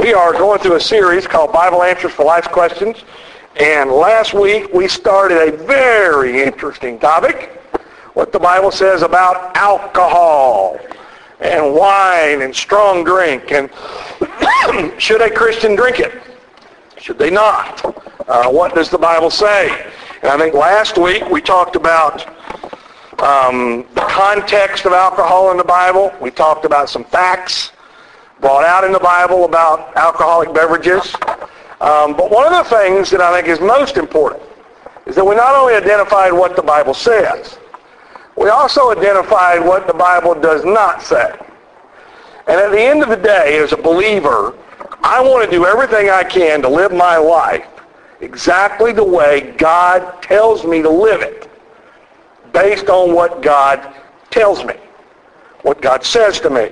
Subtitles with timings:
[0.00, 3.04] We are going through a series called Bible Answers for Life's Questions.
[3.56, 7.50] And last week we started a very interesting topic,
[8.14, 10.78] what the Bible says about alcohol
[11.40, 13.52] and wine and strong drink.
[13.52, 13.68] And
[14.98, 16.14] should a Christian drink it?
[16.96, 17.84] Should they not?
[18.26, 19.68] Uh, what does the Bible say?
[20.22, 22.26] And I think last week we talked about
[23.20, 26.10] um, the context of alcohol in the Bible.
[26.22, 27.72] We talked about some facts
[28.40, 31.14] brought out in the Bible about alcoholic beverages.
[31.80, 34.42] Um, but one of the things that I think is most important
[35.06, 37.58] is that we not only identified what the Bible says,
[38.36, 41.32] we also identified what the Bible does not say.
[42.46, 44.54] And at the end of the day, as a believer,
[45.02, 47.66] I want to do everything I can to live my life
[48.20, 51.50] exactly the way God tells me to live it,
[52.52, 53.94] based on what God
[54.30, 54.74] tells me,
[55.62, 56.70] what God says to me.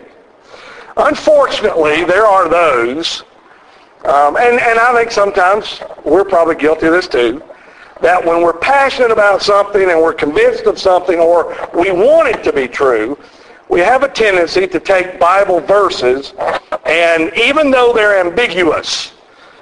[0.99, 3.23] Unfortunately, there are those,
[4.05, 7.41] um, and, and I think sometimes we're probably guilty of this too,
[8.01, 12.43] that when we're passionate about something and we're convinced of something or we want it
[12.43, 13.17] to be true,
[13.69, 16.35] we have a tendency to take Bible verses
[16.85, 19.13] and even though they're ambiguous,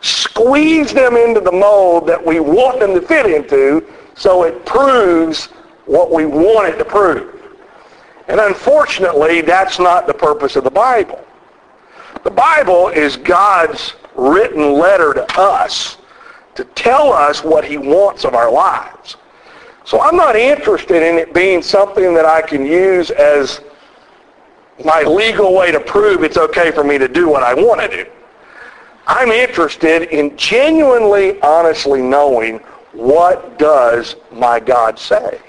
[0.00, 3.84] squeeze them into the mold that we want them to fit into
[4.15, 5.47] so it proves
[5.84, 7.34] what we want it to prove.
[8.28, 11.26] And unfortunately, that's not the purpose of the Bible.
[12.25, 15.98] The Bible is God's written letter to us
[16.55, 19.17] to tell us what he wants of our lives.
[19.84, 23.61] So I'm not interested in it being something that I can use as
[24.84, 27.89] my legal way to prove it's okay for me to do what I want to
[27.89, 28.11] do.
[29.06, 32.59] I'm interested in genuinely, honestly knowing
[32.92, 35.41] what does my God say.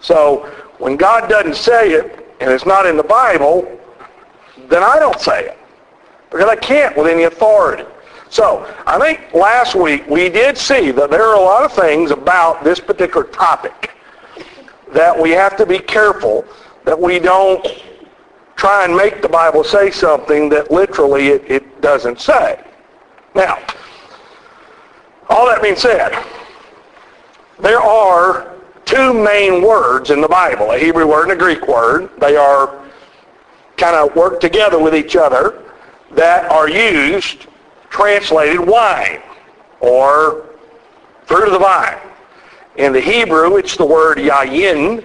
[0.00, 3.78] So when God doesn't say it and it's not in the Bible,
[4.72, 5.58] then I don't say it
[6.30, 7.84] because I can't with any authority.
[8.30, 12.10] So I think last week we did see that there are a lot of things
[12.10, 13.90] about this particular topic
[14.92, 16.46] that we have to be careful
[16.84, 17.66] that we don't
[18.56, 22.62] try and make the Bible say something that literally it, it doesn't say.
[23.34, 23.58] Now,
[25.28, 26.24] all that being said,
[27.60, 28.54] there are
[28.84, 32.10] two main words in the Bible, a Hebrew word and a Greek word.
[32.18, 32.81] They are
[33.76, 35.62] kind of work together with each other
[36.12, 37.46] that are used,
[37.90, 39.20] translated wine
[39.80, 40.46] or
[41.26, 41.98] fruit of the vine.
[42.76, 45.04] In the Hebrew, it's the word yayin.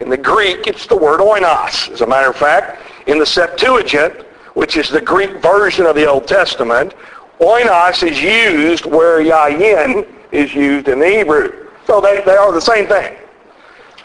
[0.00, 1.90] In the Greek, it's the word oinos.
[1.90, 4.22] As a matter of fact, in the Septuagint,
[4.54, 6.94] which is the Greek version of the Old Testament,
[7.40, 11.68] oinos is used where yayin is used in the Hebrew.
[11.86, 13.16] So they, they are the same thing.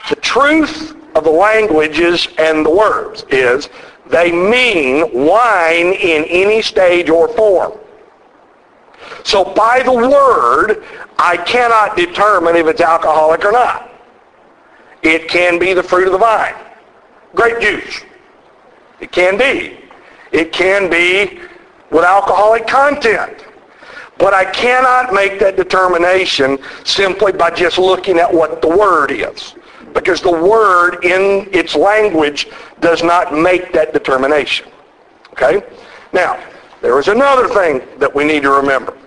[0.09, 3.69] The truth of the languages and the words is
[4.11, 7.73] they mean wine in any stage or form.
[9.23, 10.83] So by the word,
[11.17, 13.89] I cannot determine if it's alcoholic or not.
[15.01, 16.55] It can be the fruit of the vine.
[17.33, 18.01] Grape juice.
[18.99, 19.77] It can be.
[20.31, 21.39] It can be
[21.89, 23.45] with alcoholic content.
[24.17, 29.55] But I cannot make that determination simply by just looking at what the word is.
[29.93, 32.47] Because the word in its language
[32.79, 34.67] does not make that determination.
[35.31, 35.61] Okay?
[36.13, 36.41] Now,
[36.81, 38.97] there is another thing that we need to remember.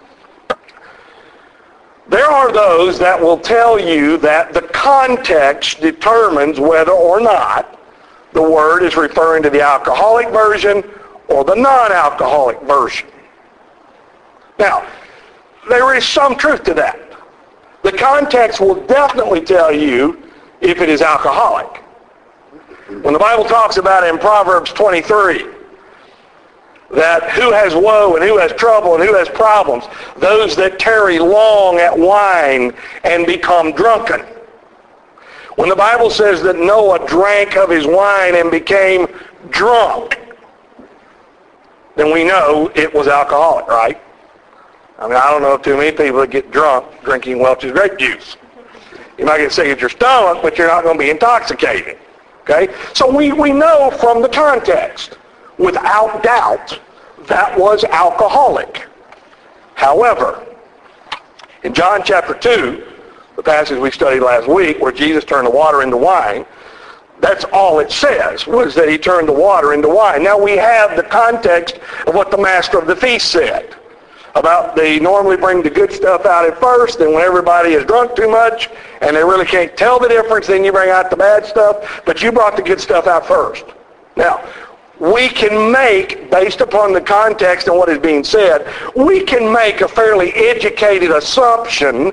[2.09, 7.81] There are those that will tell you that the context determines whether or not
[8.33, 10.85] the word is referring to the alcoholic version
[11.29, 13.09] or the non-alcoholic version.
[14.59, 14.87] Now,
[15.69, 17.01] there is some truth to that.
[17.83, 20.24] The context will definitely tell you
[20.61, 21.83] if it is alcoholic.
[23.03, 25.47] When the Bible talks about in Proverbs 23
[26.91, 29.85] that who has woe and who has trouble and who has problems,
[30.17, 32.73] those that tarry long at wine
[33.05, 34.21] and become drunken.
[35.57, 39.07] When the Bible says that Noah drank of his wine and became
[39.51, 40.21] drunk,
[41.97, 44.01] then we know it was alcoholic, right?
[44.99, 48.37] I mean, I don't know too many people that get drunk drinking Welch's grape juice.
[49.19, 51.99] You might get sick at your stomach, but you're not going to be intoxicated.
[52.43, 52.75] Okay?
[52.93, 55.19] So we, we know from the context,
[55.59, 56.79] without doubt,
[57.27, 58.87] that was alcoholic.
[59.75, 60.45] However,
[61.63, 62.85] in John chapter 2,
[63.37, 66.45] the passage we studied last week where Jesus turned the water into wine,
[67.21, 70.23] that's all it says, was that he turned the water into wine.
[70.23, 73.77] Now we have the context of what the master of the feast said
[74.35, 78.17] about they normally bring the good stuff out at first, and when everybody is drunk
[78.17, 78.69] too much
[79.01, 82.23] and they really can't tell the difference, then you bring out the bad stuff, but
[82.23, 83.65] you brought the good stuff out first.
[84.17, 84.45] Now,
[85.01, 88.67] we can make, based upon the context and what is being said,
[88.97, 92.13] we can make a fairly educated assumption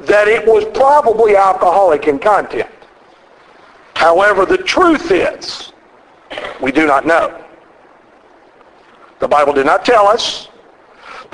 [0.00, 2.68] that it was probably alcoholic in content.
[3.94, 5.72] However, the truth is,
[6.60, 7.42] we do not know.
[9.20, 10.48] The Bible did not tell us.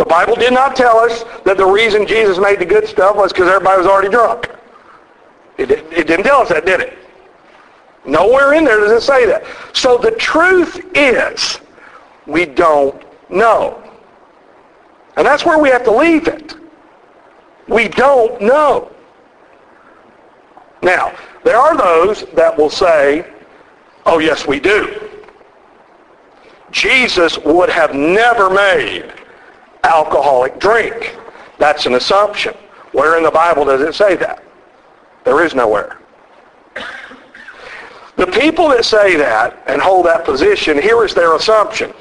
[0.00, 3.34] The Bible did not tell us that the reason Jesus made the good stuff was
[3.34, 4.48] because everybody was already drunk.
[5.58, 6.96] It, it didn't tell us that, did it?
[8.06, 9.44] Nowhere in there does it say that.
[9.74, 11.60] So the truth is,
[12.26, 13.82] we don't know.
[15.18, 16.54] And that's where we have to leave it.
[17.68, 18.90] We don't know.
[20.80, 21.14] Now,
[21.44, 23.30] there are those that will say,
[24.06, 25.10] oh yes, we do.
[26.70, 29.12] Jesus would have never made
[29.84, 31.16] alcoholic drink.
[31.58, 32.54] That's an assumption.
[32.92, 34.42] Where in the Bible does it say that?
[35.24, 35.98] There is nowhere.
[38.16, 41.92] The people that say that and hold that position, here is their assumption.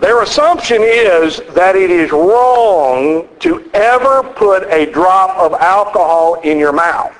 [0.00, 6.58] Their assumption is that it is wrong to ever put a drop of alcohol in
[6.58, 7.14] your mouth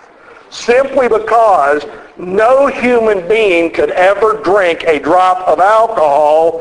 [0.54, 1.84] simply because
[2.16, 6.60] no human being could ever drink a drop of alcohol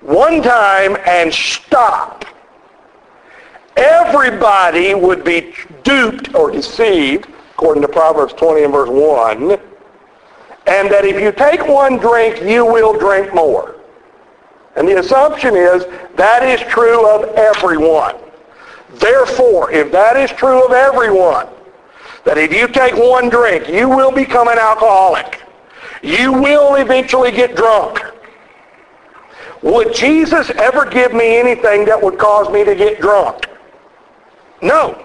[0.00, 2.24] one time and stop.
[3.78, 5.54] Everybody would be
[5.84, 9.52] duped or deceived, according to Proverbs 20 and verse 1,
[10.66, 13.76] and that if you take one drink, you will drink more.
[14.74, 15.86] And the assumption is
[16.16, 18.16] that is true of everyone.
[18.94, 21.46] Therefore, if that is true of everyone,
[22.24, 25.40] that if you take one drink, you will become an alcoholic.
[26.02, 28.04] You will eventually get drunk.
[29.62, 33.44] Would Jesus ever give me anything that would cause me to get drunk?
[34.62, 35.04] No.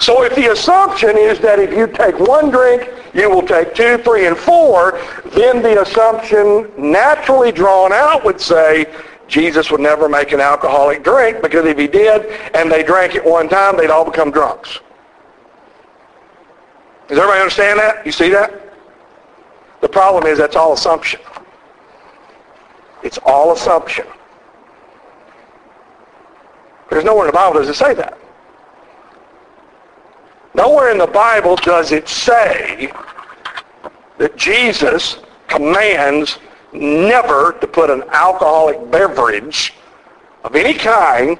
[0.00, 3.98] So if the assumption is that if you take one drink, you will take two,
[3.98, 8.86] three, and four, then the assumption naturally drawn out would say
[9.28, 13.24] Jesus would never make an alcoholic drink because if he did and they drank it
[13.24, 14.80] one time, they'd all become drunks.
[17.08, 18.04] Does everybody understand that?
[18.04, 18.52] You see that?
[19.80, 21.20] The problem is that's all assumption.
[23.02, 24.06] It's all assumption.
[26.90, 28.18] There's nowhere in the Bible does it say that.
[30.54, 32.90] Nowhere in the Bible does it say
[34.18, 36.38] that Jesus commands
[36.72, 39.74] never to put an alcoholic beverage
[40.44, 41.38] of any kind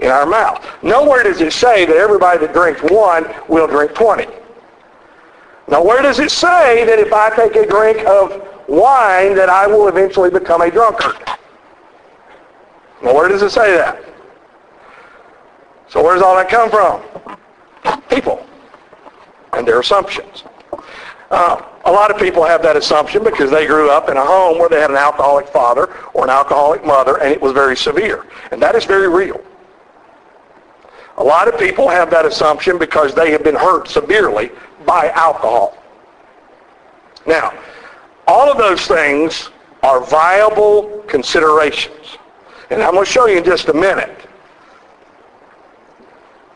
[0.00, 0.64] in our mouth.
[0.82, 4.26] Nowhere does it say that everybody that drinks one will drink 20.
[5.68, 9.88] Nowhere does it say that if I take a drink of wine that I will
[9.88, 11.16] eventually become a drunkard.
[13.02, 14.07] Nowhere does it say that.
[15.88, 17.02] So where does all that come from?
[18.08, 18.46] People
[19.52, 20.44] and their assumptions.
[21.30, 24.58] Uh, a lot of people have that assumption because they grew up in a home
[24.58, 28.26] where they had an alcoholic father or an alcoholic mother and it was very severe.
[28.50, 29.42] And that is very real.
[31.18, 34.50] A lot of people have that assumption because they have been hurt severely
[34.86, 35.76] by alcohol.
[37.26, 37.52] Now,
[38.26, 39.50] all of those things
[39.82, 42.18] are viable considerations.
[42.70, 44.27] And I'm going to show you in just a minute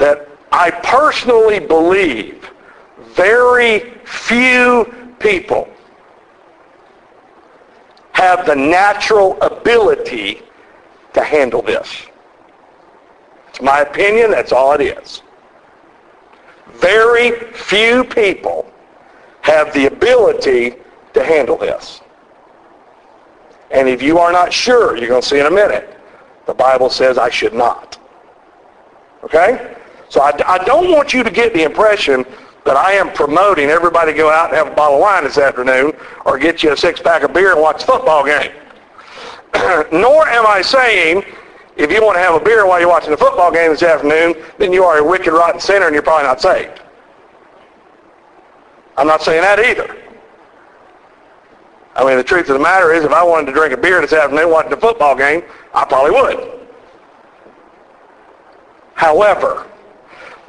[0.02, 2.50] that I personally believe
[3.14, 5.68] very few people
[8.10, 10.42] have the natural ability
[11.12, 12.06] to handle this.
[13.50, 15.22] It's my opinion, that's all it is.
[16.72, 18.68] Very few people
[19.42, 20.74] have the ability
[21.14, 22.00] to handle this.
[23.70, 25.96] And if you are not sure, you're going to see in a minute,
[26.46, 27.98] the Bible says I should not.
[29.22, 29.76] Okay?
[30.12, 32.26] So I, I don't want you to get the impression
[32.66, 35.94] that I am promoting everybody go out and have a bottle of wine this afternoon
[36.26, 38.52] or get you a six-pack of beer and watch a football game.
[39.90, 41.24] Nor am I saying
[41.78, 44.34] if you want to have a beer while you're watching the football game this afternoon,
[44.58, 46.82] then you are a wicked, rotten sinner and you're probably not saved.
[48.98, 49.96] I'm not saying that either.
[51.96, 53.98] I mean, the truth of the matter is if I wanted to drink a beer
[54.02, 55.42] this afternoon watching the football game,
[55.72, 56.68] I probably would.
[58.92, 59.71] However,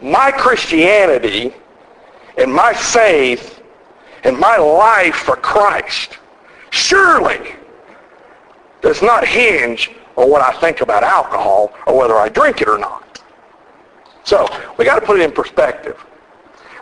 [0.02, 1.54] my Christianity
[2.38, 3.62] and my faith
[4.24, 6.18] and my life for Christ
[6.72, 7.56] surely
[8.82, 12.78] does not hinge on what I think about alcohol or whether I drink it or
[12.78, 13.22] not.
[14.24, 14.48] So
[14.78, 16.04] we got to put it in perspective.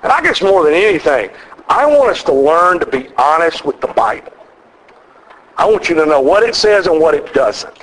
[0.03, 1.29] And I guess more than anything,
[1.67, 4.33] I want us to learn to be honest with the Bible.
[5.57, 7.77] I want you to know what it says and what it doesn't.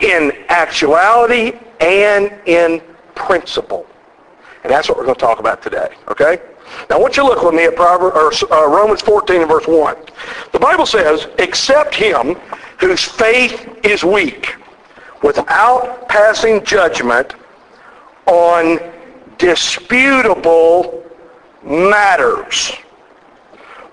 [0.00, 2.82] In actuality and in
[3.26, 3.86] principle.
[4.64, 6.40] And that's what we're going to talk about today, okay?
[6.88, 9.96] Now, want you look with me at Proverbs, or, uh, Romans 14 and verse 1.
[10.52, 12.36] The Bible says, "Accept him
[12.78, 14.54] whose faith is weak,
[15.22, 17.34] without passing judgment
[18.26, 18.78] on
[19.38, 21.04] disputable
[21.62, 22.72] matters."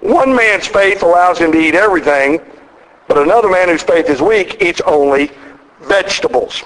[0.01, 2.39] One man's faith allows him to eat everything,
[3.07, 5.31] but another man whose faith is weak eats only
[5.81, 6.63] vegetables.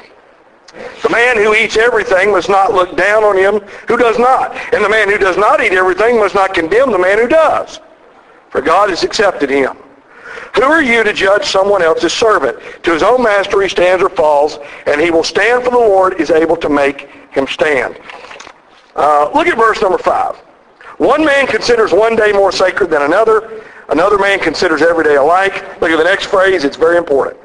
[1.01, 4.56] The man who eats everything must not look down on him who does not.
[4.74, 7.80] And the man who does not eat everything must not condemn the man who does.
[8.50, 9.77] For God has accepted him.
[10.56, 12.60] Who are you to judge someone else's servant?
[12.84, 16.20] To his own master he stands or falls, and he will stand for the Lord
[16.20, 18.00] is able to make him stand.
[18.96, 20.36] Uh, look at verse number 5.
[20.98, 23.63] One man considers one day more sacred than another.
[23.89, 25.82] Another man considers every day alike.
[25.82, 26.63] Look at the next phrase.
[26.63, 27.38] It's very important.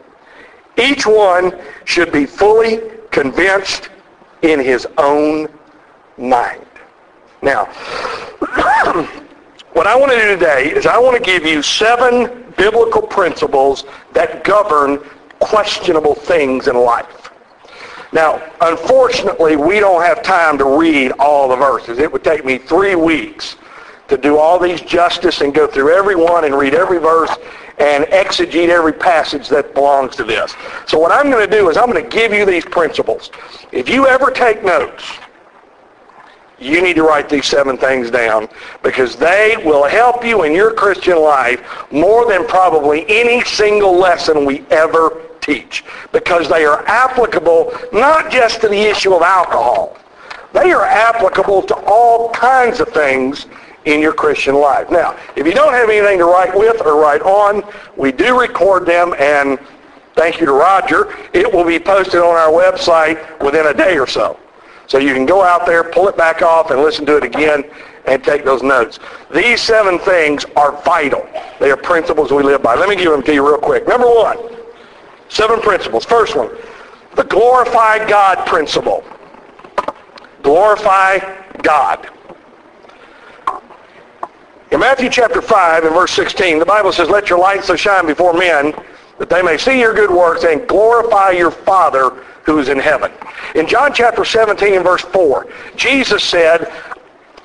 [0.77, 3.91] Each one should be fully convinced
[4.43, 5.49] in his own
[6.17, 6.65] mind.
[7.43, 7.65] Now,
[9.73, 13.85] what I want to do today is I want to give you seven biblical principles
[14.13, 14.99] that govern
[15.39, 17.31] questionable things in life.
[18.13, 21.99] Now, unfortunately, we don't have time to read all the verses.
[21.99, 23.57] It would take me three weeks
[24.09, 27.31] to do all these justice and go through every one and read every verse
[27.81, 30.55] and exegete every passage that belongs to this.
[30.87, 33.31] So what I'm going to do is I'm going to give you these principles.
[33.73, 35.05] If you ever take notes,
[36.61, 38.49] you need to write these seven things down
[38.83, 44.45] because they will help you in your Christian life more than probably any single lesson
[44.45, 49.97] we ever teach because they are applicable not just to the issue of alcohol.
[50.53, 53.47] They are applicable to all kinds of things
[53.89, 54.91] in your Christian life.
[54.91, 57.65] Now, if you don't have anything to write with or write on,
[57.97, 59.59] we do record them and
[60.15, 61.15] thank you to Roger.
[61.33, 64.39] It will be posted on our website within a day or so.
[64.87, 67.65] So you can go out there, pull it back off, and listen to it again
[68.07, 68.99] and take those notes.
[69.35, 71.27] These seven things are vital.
[71.59, 72.75] They are principles we live by.
[72.75, 73.89] Let me give them to you real quick.
[73.89, 74.39] Number one,
[75.29, 76.05] seven principles.
[76.05, 76.51] First one,
[77.17, 79.03] the glorify God principle.
[80.43, 81.19] Glorify
[81.63, 82.09] God.
[84.71, 88.07] In Matthew chapter 5 and verse 16, the Bible says, Let your light so shine
[88.07, 88.75] before men
[89.19, 92.11] that they may see your good works and glorify your Father
[92.45, 93.11] who is in heaven.
[93.55, 95.47] In John chapter 17 and verse 4,
[95.77, 96.71] Jesus said,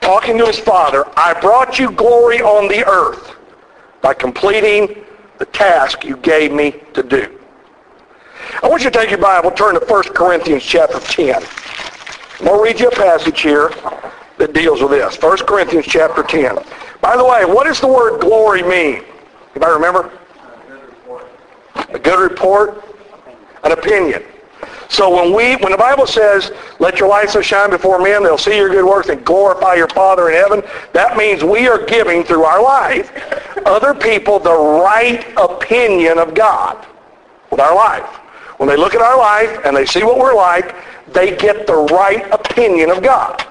[0.02, 3.38] talking to his Father, I brought you glory on the earth
[4.02, 5.04] by completing
[5.40, 7.40] the task you gave me to do.
[8.62, 11.36] I want you to take your Bible, turn to 1 Corinthians chapter 10.
[11.36, 13.70] I'm going to read you a passage here
[14.38, 15.18] that deals with this.
[15.22, 16.58] 1 Corinthians chapter 10.
[17.04, 19.04] By the way, what does the word glory mean?
[19.52, 20.10] Anybody remember?
[21.76, 22.82] A good report.
[23.66, 24.24] An opinion.
[24.88, 28.38] So when we, when the Bible says, let your light so shine before men, they'll
[28.38, 32.24] see your good works and glorify your Father in heaven, that means we are giving
[32.24, 33.12] through our life
[33.66, 36.88] other people the right opinion of God
[37.52, 38.06] with our life.
[38.60, 40.74] When they look at our life and they see what we're like,
[41.12, 43.46] they get the right opinion of God.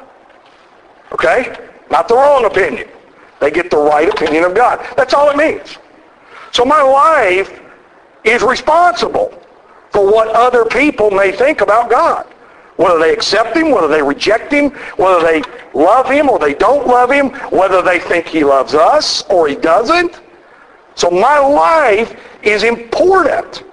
[1.13, 1.55] Okay?
[1.91, 2.89] Not the wrong opinion.
[3.43, 4.87] They get the right opinion of God.
[4.97, 5.77] That's all it means.
[6.53, 7.61] So my life
[8.23, 9.37] is responsible
[9.91, 12.25] for what other people may think about God.
[12.77, 15.43] Whether they accept him, whether they reject him, whether they
[15.75, 19.57] love him or they don't love him, whether they think he loves us or he
[19.57, 20.21] doesn't.
[20.95, 23.65] So my life is important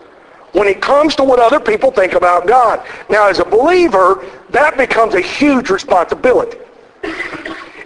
[0.54, 2.84] when it comes to what other people think about God.
[3.08, 6.58] Now, as a believer, that becomes a huge responsibility.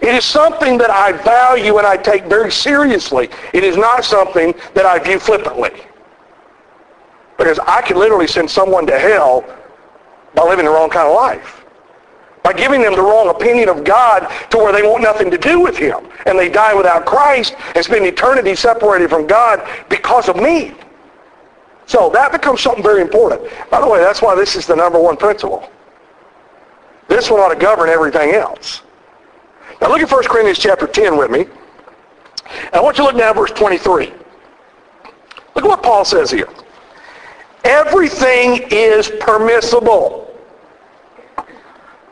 [0.02, 3.28] It is something that I value and I take very seriously.
[3.52, 5.70] It is not something that I view flippantly.
[7.38, 9.44] Because I can literally send someone to hell
[10.34, 11.64] by living the wrong kind of life.
[12.42, 15.60] By giving them the wrong opinion of God to where they want nothing to do
[15.60, 16.06] with him.
[16.26, 20.74] And they die without Christ and spend eternity separated from God because of me.
[21.86, 23.50] So that becomes something very important.
[23.70, 25.68] By the way, that's why this is the number one principle.
[27.08, 28.82] This one ought to govern everything else.
[29.80, 31.46] Now look at 1 Corinthians chapter 10 with me.
[32.46, 34.12] And I want you to look now at verse 23.
[35.54, 36.48] Look at what Paul says here.
[37.64, 40.36] Everything is permissible,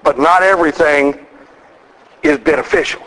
[0.02, 1.26] but not everything
[2.22, 3.02] is beneficial.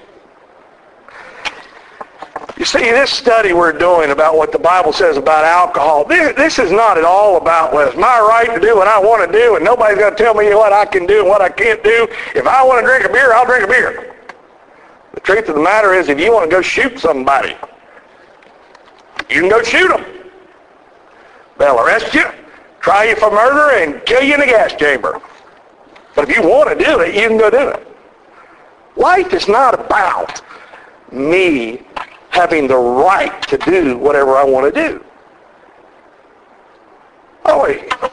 [2.58, 6.60] You see, this study we're doing about what the Bible says about alcohol, this, this
[6.60, 9.38] is not at all about, well, it's my right to do what I want to
[9.38, 11.84] do, and nobody's going to tell me what I can do and what I can't
[11.84, 12.08] do.
[12.34, 14.15] If I want to drink a beer, I'll drink a beer.
[15.26, 17.58] Truth of the matter is, if you want to go shoot somebody,
[19.28, 20.06] you can go shoot them.
[21.58, 22.26] They'll arrest you,
[22.80, 25.20] try you for murder, and kill you in a gas chamber.
[26.14, 27.88] But if you want to do it, you can go do it.
[28.98, 30.44] Life is not about
[31.12, 31.82] me
[32.30, 35.04] having the right to do whatever I want to do.
[37.46, 37.66] Oh,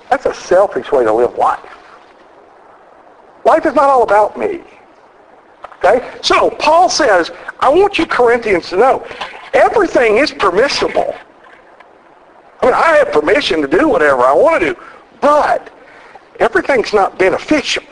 [0.08, 1.60] that's a selfish way to live life.
[3.44, 4.62] Life is not all about me.
[5.84, 6.18] Okay?
[6.22, 9.06] So Paul says, I want you Corinthians to know,
[9.52, 11.14] everything is permissible.
[12.60, 14.80] I mean, I have permission to do whatever I want to do,
[15.20, 15.70] but
[16.38, 17.82] everything's not beneficial.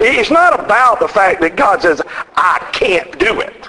[0.00, 2.02] It's not about the fact that God says,
[2.34, 3.68] I can't do it.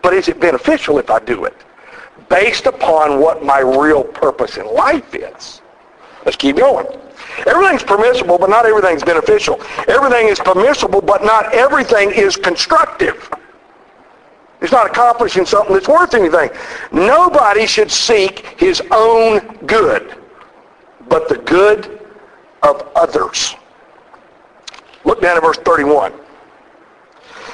[0.00, 1.56] But is it beneficial if I do it?
[2.28, 5.60] Based upon what my real purpose in life is.
[6.24, 6.86] Let's keep going.
[7.46, 9.60] Everything's permissible, but not everything's beneficial.
[9.86, 13.30] Everything is permissible, but not everything is constructive.
[14.60, 16.50] It's not accomplishing something that's worth anything.
[16.90, 20.16] Nobody should seek his own good,
[21.08, 22.06] but the good
[22.62, 23.54] of others.
[25.04, 26.12] Look down at verse 31.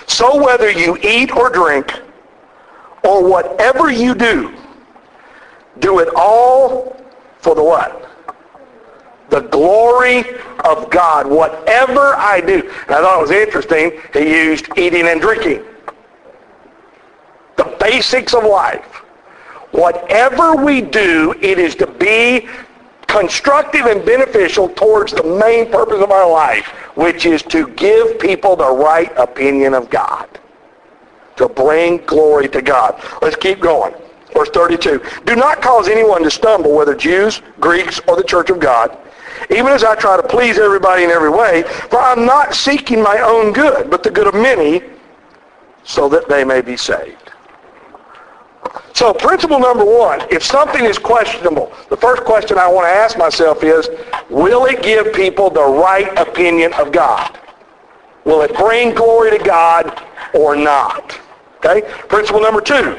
[0.07, 1.93] So whether you eat or drink,
[3.03, 4.55] or whatever you do,
[5.79, 6.97] do it all
[7.39, 8.04] for the what?
[9.35, 10.23] The glory
[10.63, 11.27] of God.
[11.27, 12.61] Whatever I do.
[12.87, 15.65] And I thought it was interesting, he used eating and drinking.
[17.57, 18.85] The basics of life.
[19.73, 22.47] Whatever we do, it is to be
[23.09, 28.55] constructive and beneficial towards the main purpose of our life, which is to give people
[28.55, 30.29] the right opinion of God.
[31.39, 33.03] To bring glory to God.
[33.21, 33.95] Let's keep going.
[34.33, 35.03] Verse 32.
[35.27, 38.97] Do not cause anyone to stumble, whether Jews, Greeks, or the church of God,
[39.51, 43.19] even as I try to please everybody in every way, for I'm not seeking my
[43.21, 44.83] own good, but the good of many,
[45.85, 47.33] so that they may be saved.
[48.95, 53.19] So principle number one, if something is questionable, the first question I want to ask
[53.19, 53.89] myself is,
[54.31, 57.39] will it give people the right opinion of God?
[58.25, 61.19] Will it bring glory to God or not?
[61.57, 61.83] Okay?
[62.09, 62.97] Principle number two.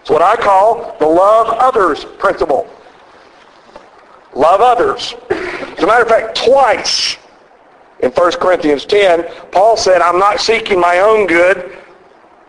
[0.00, 2.68] It's what I call the love others principle.
[4.34, 5.14] Love others.
[5.30, 7.16] As a matter of fact, twice
[8.00, 11.76] in 1 Corinthians 10, Paul said, I'm not seeking my own good,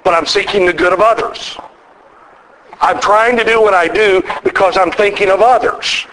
[0.03, 1.57] but I'm seeking the good of others.
[2.81, 6.05] I'm trying to do what I do because I'm thinking of others,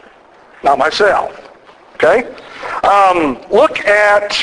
[0.63, 1.51] not myself.
[1.95, 2.33] Okay?
[2.85, 4.37] Um, look at,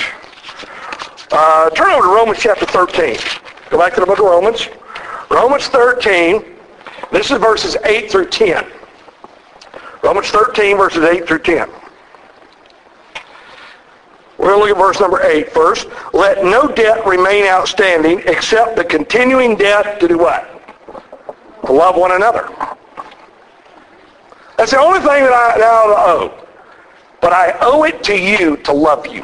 [1.31, 3.17] uh, turn over to Romans chapter 13.
[3.69, 4.67] Go back to the book of Romans.
[5.29, 6.43] Romans 13,
[7.11, 8.65] this is verses 8 through 10.
[10.03, 11.69] Romans 13, verses 8 through 10.
[14.37, 15.87] We're going to look at verse number 8 first.
[16.13, 20.57] Let no debt remain outstanding except the continuing debt to do what?
[21.67, 22.49] to love one another.
[24.57, 26.47] That's the only thing that I now owe.
[27.21, 29.23] But I owe it to you to love you.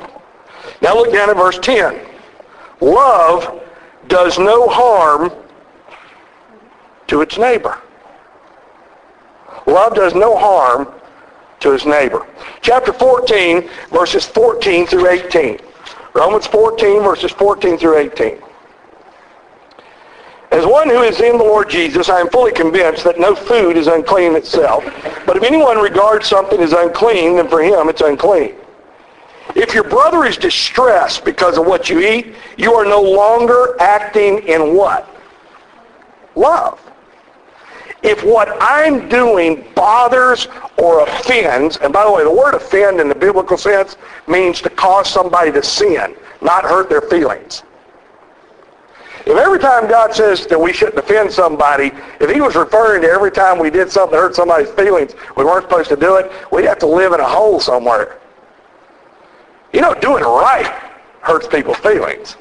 [0.81, 2.05] Now look down at verse 10.
[2.81, 3.63] Love
[4.07, 5.31] does no harm
[7.07, 7.79] to its neighbor.
[9.65, 10.87] Love does no harm
[11.59, 12.25] to his neighbor.
[12.61, 15.59] Chapter 14, verses 14 through 18.
[16.13, 18.39] Romans 14, verses 14 through 18.
[20.51, 23.75] As one who is in the Lord Jesus, I am fully convinced that no food
[23.75, 24.83] is unclean itself.
[25.25, 28.53] But if anyone regards something as unclean, then for him it's unclean.
[29.55, 34.47] If your brother is distressed because of what you eat, you are no longer acting
[34.47, 35.09] in what?
[36.35, 36.79] Love.
[38.03, 43.07] If what I'm doing bothers or offends, and by the way, the word offend in
[43.07, 43.95] the biblical sense
[44.27, 47.63] means to cause somebody to sin, not hurt their feelings.
[49.25, 53.07] If every time God says that we shouldn't offend somebody, if he was referring to
[53.07, 56.29] every time we did something that hurt somebody's feelings, we weren't supposed to do it,
[56.51, 58.17] we'd have to live in a hole somewhere.
[59.71, 60.67] You know, doing right
[61.21, 62.35] hurts people's feelings.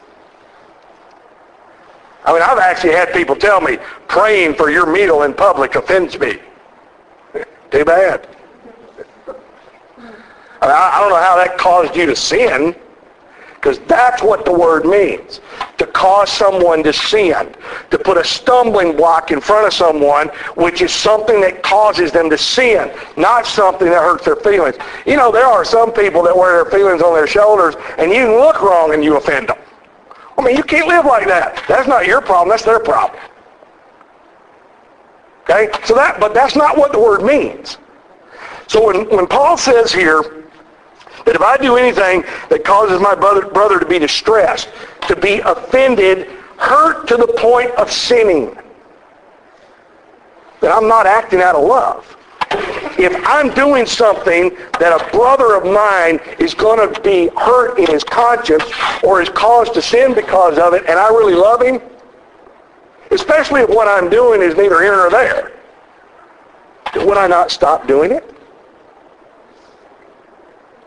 [2.24, 6.18] I mean, I've actually had people tell me, praying for your meal in public offends
[6.18, 6.38] me.
[7.70, 8.28] Too bad.
[9.26, 12.76] I, mean, I don't know how that caused you to sin.
[13.62, 15.40] Because that's what the word means.
[15.78, 17.54] To cause someone to sin.
[17.90, 22.28] To put a stumbling block in front of someone, which is something that causes them
[22.30, 24.76] to sin, not something that hurts their feelings.
[25.06, 28.36] You know, there are some people that wear their feelings on their shoulders, and you
[28.36, 29.58] look wrong and you offend them.
[30.38, 31.62] I mean, you can't live like that.
[31.68, 32.48] That's not your problem.
[32.48, 33.20] That's their problem.
[35.42, 35.70] Okay?
[35.84, 37.78] So that, but that's not what the word means.
[38.66, 40.42] So when, when Paul says here,
[41.24, 44.70] that if I do anything that causes my brother, brother to be distressed,
[45.08, 48.56] to be offended, hurt to the point of sinning,
[50.60, 52.16] that I'm not acting out of love.
[52.98, 57.86] If I'm doing something that a brother of mine is going to be hurt in
[57.86, 58.64] his conscience
[59.02, 61.80] or is caused to sin because of it, and I really love him,
[63.10, 65.52] especially if what I'm doing is neither here nor there,
[66.96, 68.34] would I not stop doing it?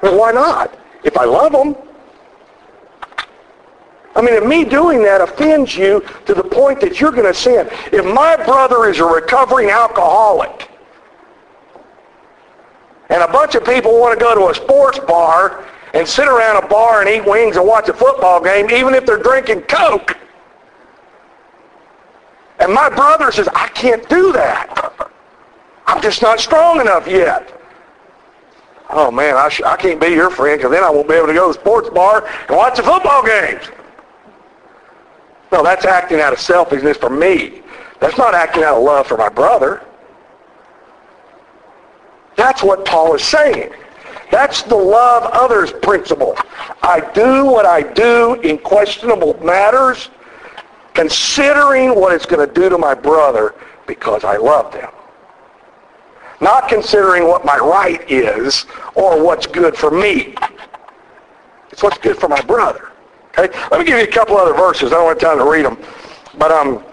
[0.02, 0.78] Well, why not?
[1.04, 1.76] If I love him,
[4.16, 7.34] I mean, if me doing that offends you to the point that you're going to
[7.34, 7.68] sin.
[7.92, 10.70] If my brother is a recovering alcoholic
[13.10, 16.64] and a bunch of people want to go to a sports bar and sit around
[16.64, 20.18] a bar and eat wings and watch a football game, even if they're drinking Coke,
[22.60, 25.12] and my brother says, I can't do that.
[25.88, 27.52] I'm just not strong enough yet.
[28.90, 31.28] Oh man, I, sh- I can't be your friend because then I won't be able
[31.28, 33.64] to go to the sports bar and watch the football games.
[35.52, 37.62] No, that's acting out of selfishness for me.
[38.00, 39.86] That's not acting out of love for my brother.
[42.36, 43.72] That's what Paul is saying.
[44.32, 46.36] That's the love others principle.
[46.82, 50.10] I do what I do in questionable matters,
[50.94, 53.56] considering what it's going to do to my brother
[53.88, 54.92] because I love them.
[56.42, 60.36] Not considering what my right is or what's good for me.
[61.72, 62.92] It's what's good for my brother.
[63.38, 63.58] Okay?
[63.70, 64.92] Let me give you a couple other verses.
[64.92, 65.78] I don't have time to read them.
[66.38, 66.84] But um,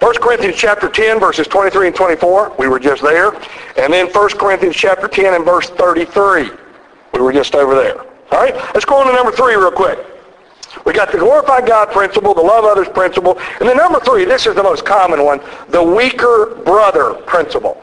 [0.00, 2.56] 1 Corinthians chapter 10, verses 23 and 24.
[2.58, 3.34] We were just there.
[3.76, 6.50] And then 1 Corinthians chapter 10 and verse 33.
[7.14, 8.00] We were just over there.
[8.00, 8.54] All right?
[8.74, 9.98] Let's go on to number 3 real quick.
[10.84, 14.46] We got the glorify God principle, the love others principle, and then number three, this
[14.46, 17.82] is the most common one, the weaker brother principle.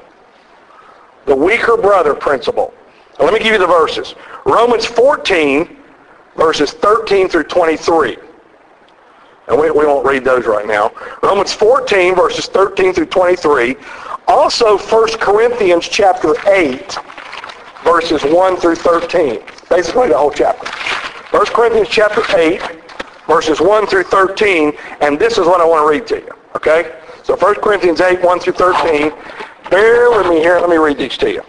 [1.25, 2.73] The weaker brother principle.
[3.19, 4.15] Now, let me give you the verses.
[4.45, 5.77] Romans 14,
[6.35, 8.17] verses 13 through 23.
[9.47, 10.91] And we, we won't read those right now.
[11.21, 13.75] Romans 14, verses 13 through 23.
[14.27, 16.97] Also 1 Corinthians chapter 8,
[17.83, 19.41] verses 1 through 13.
[19.69, 20.67] Basically the whole chapter.
[21.35, 22.61] 1 Corinthians chapter 8,
[23.27, 24.73] verses 1 through 13.
[25.01, 26.31] And this is what I want to read to you.
[26.55, 26.99] Okay?
[27.23, 29.11] So 1 Corinthians 8, 1 through 13.
[29.69, 30.59] Bear with me here.
[30.59, 31.43] Let me read these to you.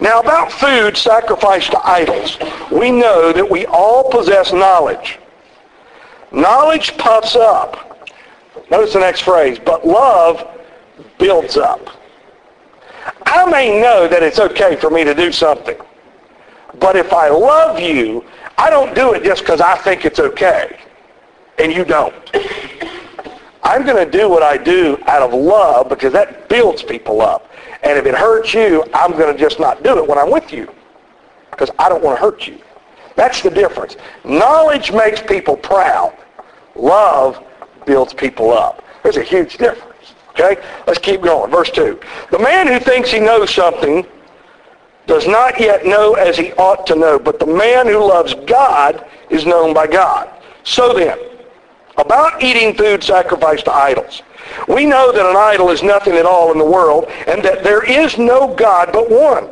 [0.00, 2.36] Now about food sacrificed to idols,
[2.72, 5.18] we know that we all possess knowledge.
[6.32, 8.08] Knowledge puffs up.
[8.70, 10.46] Notice the next phrase, but love
[11.18, 11.88] builds up.
[13.26, 15.76] I may know that it's okay for me to do something,
[16.78, 18.24] but if I love you,
[18.56, 20.78] I don't do it just because I think it's okay,
[21.58, 22.14] and you don't.
[23.62, 27.50] I'm going to do what I do out of love because that builds people up.
[27.82, 30.52] And if it hurts you, I'm going to just not do it when I'm with
[30.52, 30.72] you
[31.50, 32.58] because I don't want to hurt you.
[33.16, 33.96] That's the difference.
[34.24, 36.16] Knowledge makes people proud.
[36.74, 37.44] Love
[37.86, 38.84] builds people up.
[39.02, 40.14] There's a huge difference.
[40.30, 40.62] Okay?
[40.86, 41.50] Let's keep going.
[41.50, 42.00] Verse 2.
[42.30, 44.06] The man who thinks he knows something
[45.06, 49.04] does not yet know as he ought to know, but the man who loves God
[49.30, 50.30] is known by God.
[50.64, 51.18] So then,
[51.98, 54.22] about eating food sacrificed to idols.
[54.68, 57.82] We know that an idol is nothing at all in the world and that there
[57.82, 59.50] is no God but one.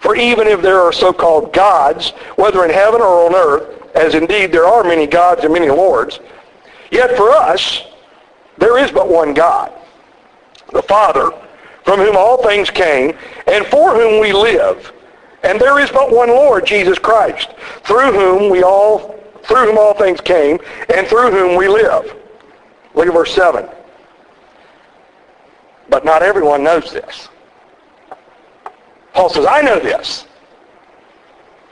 [0.00, 4.52] For even if there are so-called gods, whether in heaven or on earth, as indeed
[4.52, 6.20] there are many gods and many lords,
[6.90, 7.82] yet for us
[8.58, 9.72] there is but one God,
[10.72, 11.30] the Father,
[11.84, 14.92] from whom all things came, and for whom we live.
[15.42, 17.50] And there is but one Lord, Jesus Christ,
[17.84, 20.58] through whom we all through whom all things came,
[20.92, 22.16] and through whom we live.
[22.94, 23.68] Look at verse 7.
[25.88, 27.28] But not everyone knows this.
[29.16, 30.26] Paul says, I know this.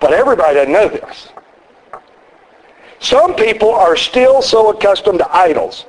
[0.01, 1.29] But everybody doesn't know this.
[3.01, 5.85] Some people are still so accustomed to idols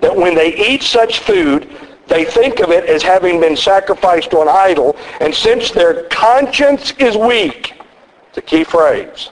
[0.00, 1.66] that when they eat such food,
[2.08, 6.92] they think of it as having been sacrificed to an idol, and since their conscience
[6.98, 7.72] is weak,
[8.28, 9.30] it's a key phrase,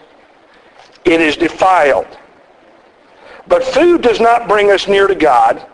[1.04, 2.06] it is defiled.
[3.48, 5.66] But food does not bring us near to God.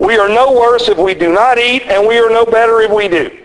[0.00, 2.90] We are no worse if we do not eat, and we are no better if
[2.90, 3.44] we do.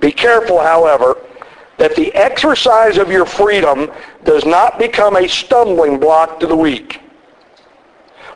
[0.00, 1.16] Be careful, however,
[1.76, 3.90] that the exercise of your freedom
[4.24, 7.00] does not become a stumbling block to the weak.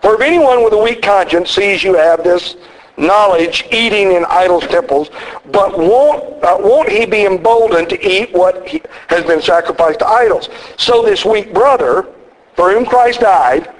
[0.00, 2.57] For if anyone with a weak conscience sees you have this
[2.96, 5.11] knowledge eating in idols' temples,
[5.46, 10.07] but won't, uh, won't he be emboldened to eat what he, has been sacrificed to
[10.07, 10.48] idols?
[10.77, 12.07] So this weak brother,
[12.55, 13.72] for whom Christ died,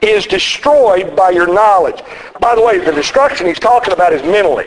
[0.00, 2.02] is destroyed by your knowledge.
[2.40, 4.66] By the way, the destruction he's talking about is mentally.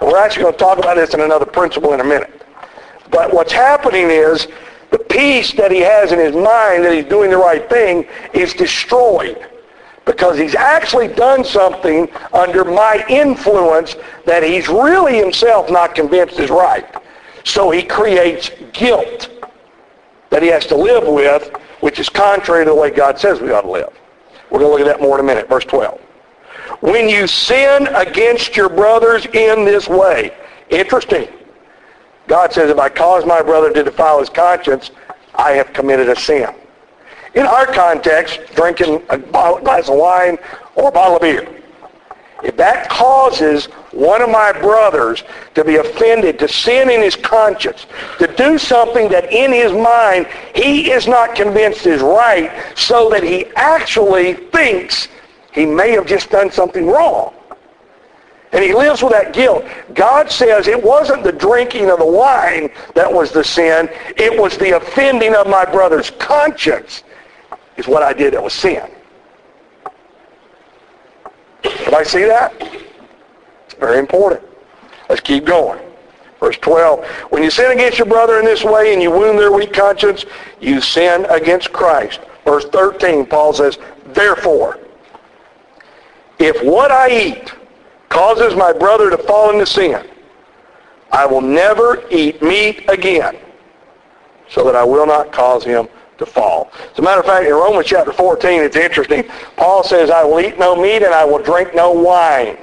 [0.00, 2.42] And we're actually going to talk about this in another principle in a minute.
[3.10, 4.48] But what's happening is
[4.90, 8.52] the peace that he has in his mind that he's doing the right thing is
[8.54, 9.46] destroyed
[10.04, 16.50] because he's actually done something under my influence that he's really himself not convinced is
[16.50, 16.86] right.
[17.44, 19.30] So he creates guilt
[20.30, 21.48] that he has to live with,
[21.80, 23.92] which is contrary to the way God says we ought to live.
[24.50, 25.48] We're going to look at that more in a minute.
[25.48, 26.00] Verse 12.
[26.80, 30.32] When you sin against your brothers in this way,
[30.70, 31.28] interesting.
[32.26, 34.90] God says, if I cause my brother to defile his conscience,
[35.34, 36.48] I have committed a sin.
[37.34, 40.38] In our context, drinking a glass of wine
[40.74, 41.46] or a bottle of beer.
[42.42, 45.24] If that causes one of my brothers
[45.54, 47.86] to be offended, to sin in his conscience,
[48.18, 53.22] to do something that in his mind he is not convinced is right, so that
[53.22, 55.08] he actually thinks
[55.56, 57.34] he may have just done something wrong.
[58.52, 59.64] And he lives with that guilt.
[59.94, 63.88] God says it wasn't the drinking of the wine that was the sin.
[64.16, 67.02] It was the offending of my brother's conscience
[67.76, 68.88] is what I did that was sin.
[71.62, 72.54] Did I see that?
[73.64, 74.42] It's very important.
[75.08, 75.80] Let's keep going.
[76.38, 79.52] Verse 12, when you sin against your brother in this way and you wound their
[79.52, 80.26] weak conscience,
[80.60, 82.20] you sin against Christ.
[82.44, 84.78] Verse 13, Paul says, therefore,
[86.38, 87.54] if what I eat
[88.08, 90.06] causes my brother to fall into sin,
[91.12, 93.36] I will never eat meat again,
[94.48, 96.70] so that I will not cause him to fall.
[96.92, 99.24] As a matter of fact, in Romans chapter 14, it's interesting.
[99.56, 102.56] Paul says, I will eat no meat and I will drink no wine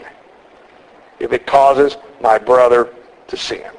[1.20, 2.90] if it causes my brother
[3.28, 3.70] to sin.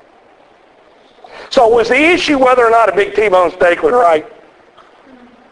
[1.51, 4.27] So was the issue whether or not a big T-bone steak was right?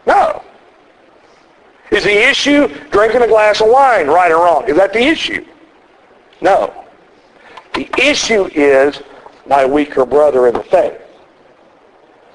[0.05, 0.43] No.
[1.93, 4.67] Is the issue drinking a glass of wine right or wrong?
[4.67, 5.45] Is that the issue?
[6.41, 6.85] No.
[7.75, 8.99] The issue is
[9.45, 10.99] my weaker brother in the faith.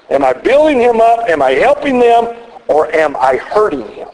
[0.09, 1.27] Am I building him up?
[1.27, 2.37] Am I helping them?
[2.69, 4.07] Or am I hurting him?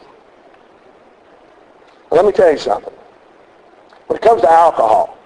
[2.10, 2.92] Let me tell you something.
[4.08, 5.16] When it comes to alcohol,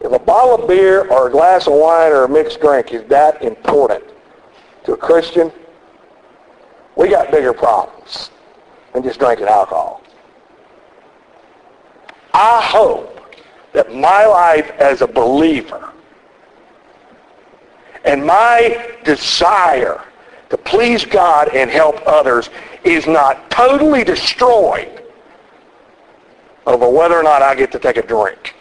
[0.00, 3.08] if a bottle of beer or a glass of wine or a mixed drink is
[3.08, 4.04] that important
[4.84, 5.50] to a Christian,
[6.94, 7.93] we got bigger problems
[8.94, 10.02] than just drinking alcohol.
[12.32, 13.36] I hope
[13.72, 15.90] that my life as a believer
[18.04, 20.00] and my desire
[20.50, 22.50] to please God and help others
[22.84, 25.02] is not totally destroyed
[26.66, 28.54] over whether or not I get to take a drink.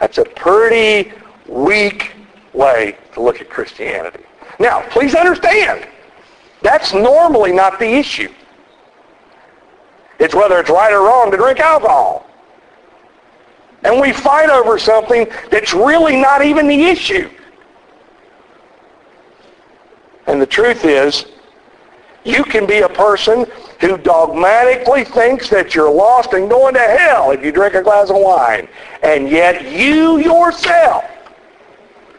[0.00, 1.12] That's a pretty
[1.48, 2.12] weak
[2.52, 4.24] way to look at Christianity.
[4.58, 5.86] Now, please understand,
[6.62, 8.32] that's normally not the issue.
[10.18, 12.26] It's whether it's right or wrong to drink alcohol.
[13.82, 17.28] And we fight over something that's really not even the issue.
[20.28, 21.26] And the truth is,
[22.24, 23.46] you can be a person
[23.80, 28.10] who dogmatically thinks that you're lost and going to hell if you drink a glass
[28.10, 28.68] of wine.
[29.02, 31.04] And yet you yourself,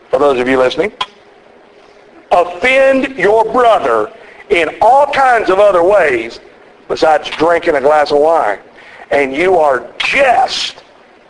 [0.09, 0.91] for those of you listening,
[2.31, 4.11] offend your brother
[4.53, 6.39] in all kinds of other ways
[6.87, 8.59] besides drinking a glass of wine.
[9.11, 10.83] And you are just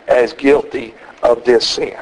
[0.08, 1.98] as guilty of this sin.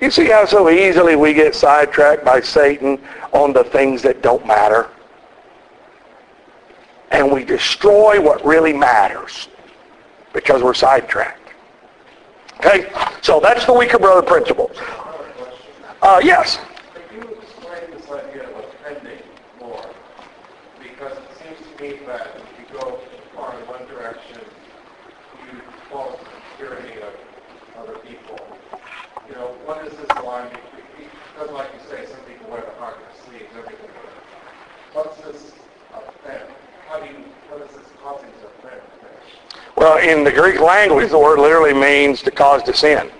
[0.00, 3.00] You see how so easily we get sidetracked by Satan
[3.32, 4.88] on the things that don't matter?
[7.10, 9.48] And we destroy what really matters
[10.32, 11.50] because we're sidetracked.
[12.58, 12.92] Okay?
[13.22, 14.70] So that's the weaker brother principle.
[16.02, 16.58] Uh, yes?
[16.92, 19.22] Could you explain this idea of offending
[19.60, 19.84] more?
[20.82, 21.16] Because
[21.78, 22.98] seems that if you go
[23.34, 24.40] far in one direction,
[25.44, 25.60] you
[25.90, 26.24] fall to
[26.58, 27.12] tyranny of
[27.76, 28.38] other people.
[29.28, 30.48] You know, what is this line?
[30.48, 33.90] between, Because like you say, some people wear the heart their sleeves, everything.
[34.94, 35.52] What's this
[35.92, 36.48] offend?
[36.88, 37.18] How do you,
[37.50, 38.80] what is this causing to offend?
[39.76, 43.10] Well, in the Greek language, the word literally means to cause to sin.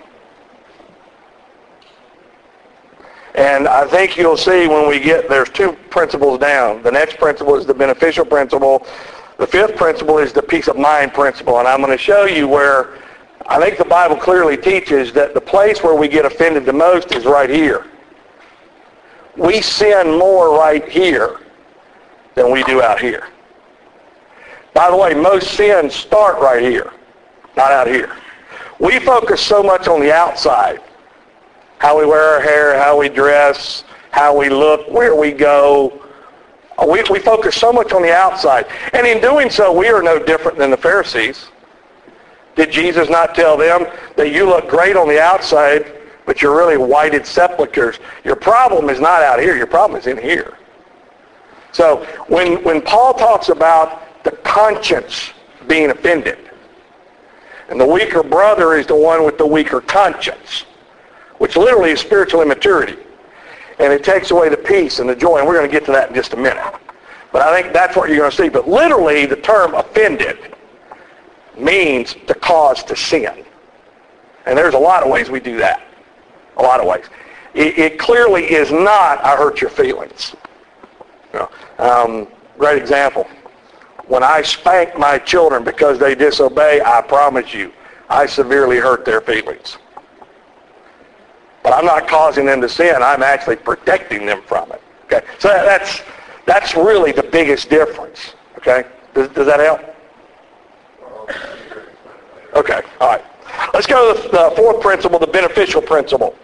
[3.37, 6.81] And I think you'll see when we get, there's two principles down.
[6.81, 8.85] The next principle is the beneficial principle.
[9.37, 11.59] The fifth principle is the peace of mind principle.
[11.59, 12.97] And I'm going to show you where
[13.45, 17.11] I think the Bible clearly teaches that the place where we get offended the most
[17.13, 17.85] is right here.
[19.37, 21.39] We sin more right here
[22.33, 23.27] than we do out here.
[24.73, 26.91] By the way, most sins start right here,
[27.55, 28.15] not out here.
[28.79, 30.81] We focus so much on the outside
[31.79, 36.03] how we wear our hair, how we dress, how we look, where we go.
[36.87, 38.67] We, we focus so much on the outside.
[38.93, 41.47] And in doing so, we are no different than the Pharisees.
[42.55, 43.85] Did Jesus not tell them
[44.15, 45.91] that you look great on the outside,
[46.25, 47.99] but you're really whited sepulchres?
[48.23, 49.55] Your problem is not out here.
[49.55, 50.57] Your problem is in here.
[51.71, 55.31] So when, when Paul talks about the conscience
[55.67, 56.39] being offended,
[57.69, 60.65] and the weaker brother is the one with the weaker conscience,
[61.37, 62.97] which literally is spiritual immaturity.
[63.79, 65.91] And it takes away the peace and the joy, and we're going to get to
[65.91, 66.73] that in just a minute.
[67.31, 68.49] But I think that's what you're going to see.
[68.49, 70.37] But literally, the term offended
[71.57, 73.45] means to cause to sin.
[74.45, 75.85] And there's a lot of ways we do that.
[76.57, 77.05] A lot of ways.
[77.53, 80.35] It, it clearly is not, I hurt your feelings.
[81.77, 83.27] Um, great example.
[84.07, 87.73] When I spank my children because they disobey, I promise you,
[88.09, 89.77] I severely hurt their feelings.
[91.67, 92.95] But I'm not causing them to sin.
[93.03, 94.81] I'm actually protecting them from it.
[95.03, 96.01] Okay, so that's
[96.45, 98.35] that's really the biggest difference.
[98.57, 99.81] Okay, does, does that help?
[102.55, 103.21] Okay, all right.
[103.73, 106.37] Let's go to the fourth principle, the beneficial principle.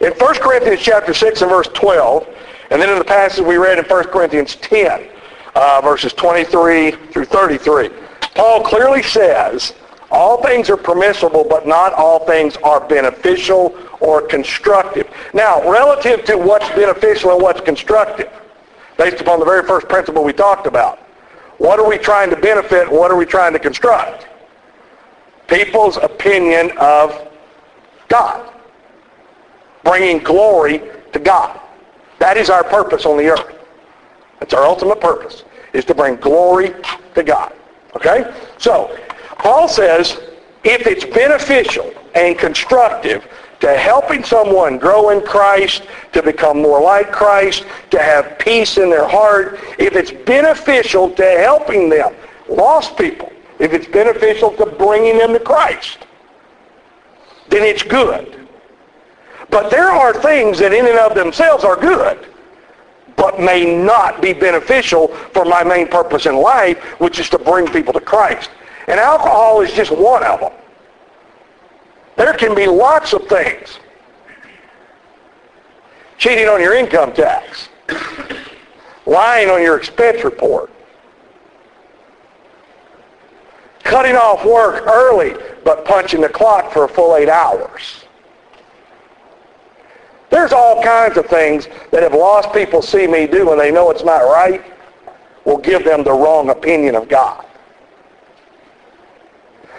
[0.00, 2.26] In 1 Corinthians chapter 6 and verse 12,
[2.70, 5.08] and then in the passage we read in 1 Corinthians 10,
[5.54, 7.90] uh, verses 23 through 33,
[8.34, 9.72] Paul clearly says,
[10.14, 15.10] all things are permissible, but not all things are beneficial or constructive.
[15.34, 18.30] Now, relative to what's beneficial and what's constructive,
[18.96, 21.00] based upon the very first principle we talked about,
[21.58, 24.26] what are we trying to benefit what are we trying to construct?
[25.48, 27.28] People's opinion of
[28.08, 28.52] God.
[29.82, 30.80] Bringing glory
[31.12, 31.60] to God.
[32.18, 33.54] That is our purpose on the earth.
[34.40, 36.72] That's our ultimate purpose, is to bring glory
[37.14, 37.52] to God.
[37.96, 38.32] Okay?
[38.58, 38.96] So,
[39.38, 40.18] Paul says,
[40.64, 43.26] if it's beneficial and constructive
[43.60, 48.90] to helping someone grow in Christ, to become more like Christ, to have peace in
[48.90, 52.14] their heart, if it's beneficial to helping them,
[52.48, 55.98] lost people, if it's beneficial to bringing them to Christ,
[57.48, 58.48] then it's good.
[59.50, 62.26] But there are things that in and of themselves are good,
[63.16, 67.66] but may not be beneficial for my main purpose in life, which is to bring
[67.68, 68.50] people to Christ.
[68.86, 70.52] And alcohol is just one of them.
[72.16, 73.78] There can be lots of things.
[76.18, 77.68] Cheating on your income tax.
[79.06, 80.70] Lying on your expense report.
[83.82, 88.04] Cutting off work early, but punching the clock for a full eight hours.
[90.30, 93.90] There's all kinds of things that if lost people see me do and they know
[93.90, 94.64] it's not right,
[95.44, 97.44] will give them the wrong opinion of God.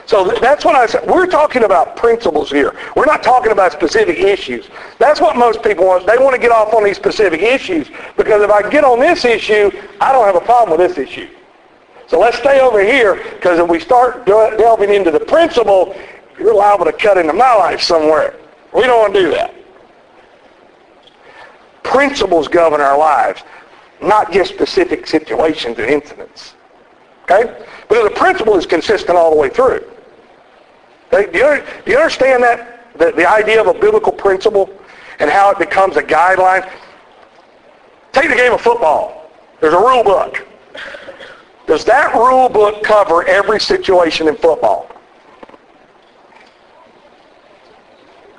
[0.05, 1.07] So that's what I said.
[1.07, 2.75] We're talking about principles here.
[2.95, 4.69] We're not talking about specific issues.
[4.99, 6.05] That's what most people want.
[6.05, 9.25] They want to get off on these specific issues because if I get on this
[9.25, 11.27] issue, I don't have a problem with this issue.
[12.07, 15.95] So let's stay over here because if we start delving into the principle,
[16.37, 18.35] you're liable to cut into my life somewhere.
[18.75, 19.55] We don't want to do that.
[21.81, 23.41] Principles govern our lives,
[24.03, 26.53] not just specific situations and incidents.
[27.23, 27.65] Okay?
[27.89, 29.83] But the principle is consistent all the way through.
[31.11, 32.71] Do you, do you understand that?
[32.97, 34.69] The, the idea of a biblical principle
[35.19, 36.69] and how it becomes a guideline?
[38.13, 39.29] Take the game of football.
[39.59, 40.47] There's a rule book.
[41.67, 44.89] Does that rule book cover every situation in football?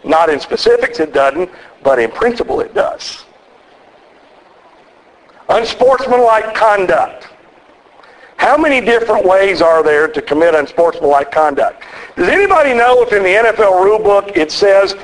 [0.04, 1.50] Not in specifics it doesn't,
[1.82, 3.24] but in principle it does.
[5.48, 7.28] Unsportsmanlike conduct.
[8.36, 11.82] How many different ways are there to commit unsportsmanlike conduct?
[12.16, 14.94] Does anybody know if in the NFL rule book it says,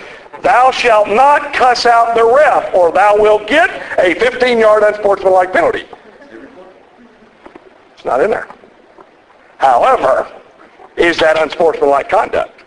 [0.42, 5.84] thou shalt not cuss out the ref or thou wilt get a 15-yard unsportsmanlike penalty?
[7.94, 8.48] It's not in there.
[9.58, 10.30] However,
[10.96, 12.64] is that unsportsmanlike conduct?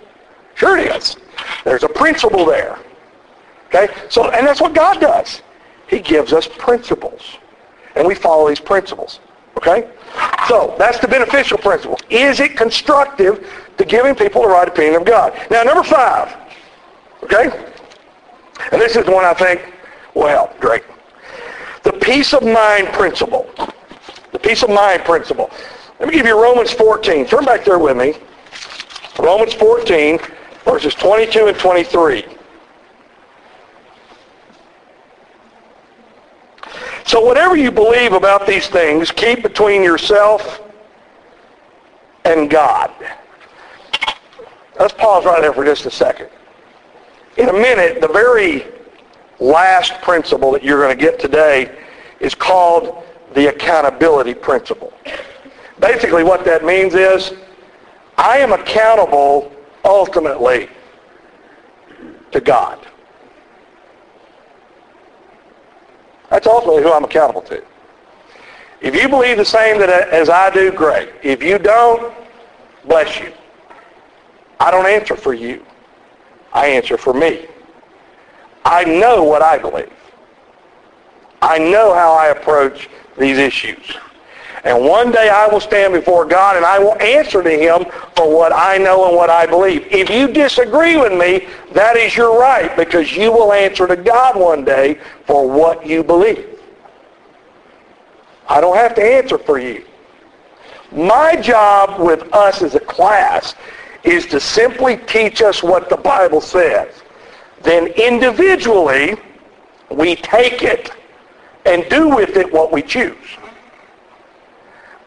[0.56, 1.17] Sure it is.
[1.63, 2.80] There's a principle there.
[3.67, 3.93] Okay?
[4.10, 5.41] So, and that's what God does.
[5.88, 7.38] He gives us principles.
[7.95, 9.19] And we follow these principles.
[9.58, 9.89] Okay?
[10.47, 11.99] So that's the beneficial principle.
[12.10, 15.34] Is it constructive to giving people the right opinion of God?
[15.49, 16.36] Now, number five.
[17.23, 17.49] Okay?
[18.71, 19.62] And this is the one I think,
[20.13, 20.84] well, great.
[21.84, 23.49] The peace of mind principle.
[24.32, 25.49] The peace of mind principle.
[25.99, 27.25] Let me give you Romans 14.
[27.25, 28.13] Turn back there with me.
[29.19, 30.19] Romans 14,
[30.65, 32.25] verses 22 and 23.
[37.05, 40.61] So whatever you believe about these things, keep between yourself
[42.25, 42.91] and God.
[44.80, 46.30] Let's pause right there for just a second.
[47.38, 48.65] In a minute, the very
[49.39, 51.77] last principle that you're going to get today
[52.19, 53.03] is called
[53.36, 54.91] the accountability principle.
[55.80, 57.34] Basically what that means is
[58.17, 59.51] I am accountable
[59.84, 60.69] ultimately
[62.32, 62.80] to God.
[66.36, 67.63] That's ultimately who I'm accountable to.
[68.81, 71.07] If you believe the same that, uh, as I do, great.
[71.23, 72.13] If you don't,
[72.83, 73.31] bless you.
[74.59, 75.65] I don't answer for you.
[76.51, 77.45] I answer for me.
[78.65, 79.93] I know what I believe.
[81.41, 83.95] I know how I approach these issues.
[84.66, 87.86] And one day I will stand before God and I will answer to him
[88.16, 89.86] for what I know and what I believe.
[89.91, 94.36] If you disagree with me, that is your right because you will answer to God
[94.36, 96.59] one day for what you believe.
[98.49, 99.86] I don't have to answer for you.
[100.91, 103.53] My job with us as a class
[104.03, 107.03] is to simply teach us what the Bible says.
[107.61, 109.16] Then individually,
[109.91, 110.91] we take it
[111.68, 113.16] and do with it what we choose.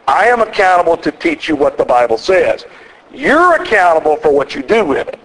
[0.08, 2.64] I am accountable to teach you what the Bible says.
[3.12, 5.20] You're accountable for what you do with it.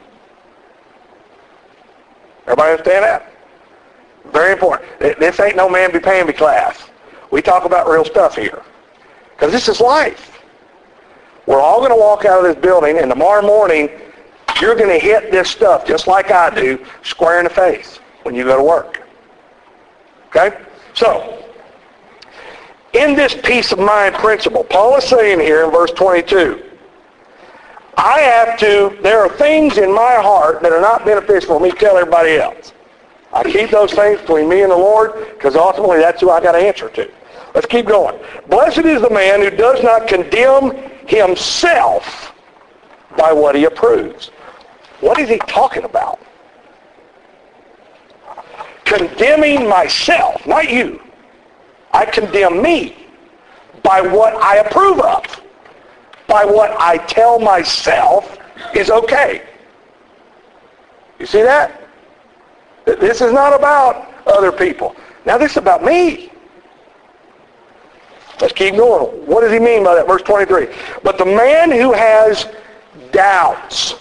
[2.44, 3.34] Everybody understand that?
[4.34, 4.90] Very important.
[5.00, 6.90] This ain't no man be paying me class.
[7.32, 8.62] We talk about real stuff here.
[9.32, 10.42] Because this is life.
[11.46, 13.90] We're all going to walk out of this building, and tomorrow morning,
[14.62, 18.36] you're going to hit this stuff just like I do, square in the face when
[18.36, 19.02] you go to work.
[20.28, 20.58] Okay?
[20.94, 21.43] So,
[22.94, 26.64] in this peace of mind principle, Paul is saying here in verse 22,
[27.98, 31.72] I have to, there are things in my heart that are not beneficial for me
[31.72, 32.74] to tell everybody else.
[33.32, 36.54] I keep those things between me and the Lord because ultimately that's who I got
[36.54, 37.12] to answer to.
[37.56, 38.20] Let's keep going.
[38.48, 40.76] Blessed is the man who does not condemn
[41.08, 42.34] himself
[43.18, 44.28] by what he approves.
[45.00, 46.20] What is he talking about?
[48.86, 51.02] Condemning myself, not you.
[51.94, 52.96] I condemn me
[53.84, 55.42] by what I approve of,
[56.28, 58.38] by what I tell myself
[58.74, 59.44] is okay.
[61.20, 61.82] You see that?
[62.86, 64.96] This is not about other people.
[65.26, 66.32] Now this is about me.
[68.42, 69.26] Let's keep going.
[69.28, 70.08] What does he mean by that?
[70.08, 70.68] Verse 23.
[71.04, 72.48] But the man who has
[73.12, 73.92] doubts,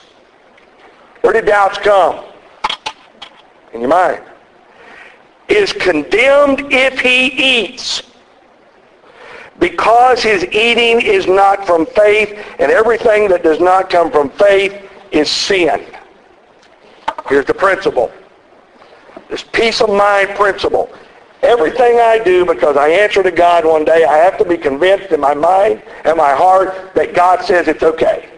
[1.20, 2.24] where did doubts come?
[3.74, 4.24] In your mind
[5.52, 8.02] is condemned if he eats
[9.58, 14.90] because his eating is not from faith and everything that does not come from faith
[15.12, 15.84] is sin.
[17.28, 18.10] Here's the principle.
[19.28, 20.90] This peace of mind principle.
[21.42, 25.12] Everything I do because I answer to God one day, I have to be convinced
[25.12, 28.28] in my mind and my heart that God says it's okay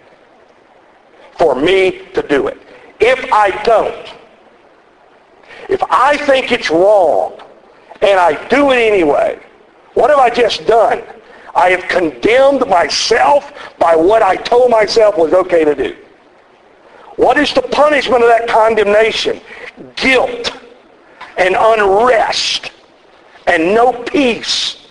[1.38, 2.58] for me to do it.
[3.00, 4.14] If I don't,
[5.68, 7.40] if I think it's wrong
[8.02, 9.38] and I do it anyway,
[9.94, 11.02] what have I just done?
[11.54, 15.96] I have condemned myself by what I told myself was okay to do.
[17.16, 19.40] What is the punishment of that condemnation?
[19.94, 20.52] Guilt
[21.38, 22.72] and unrest
[23.46, 24.88] and no peace.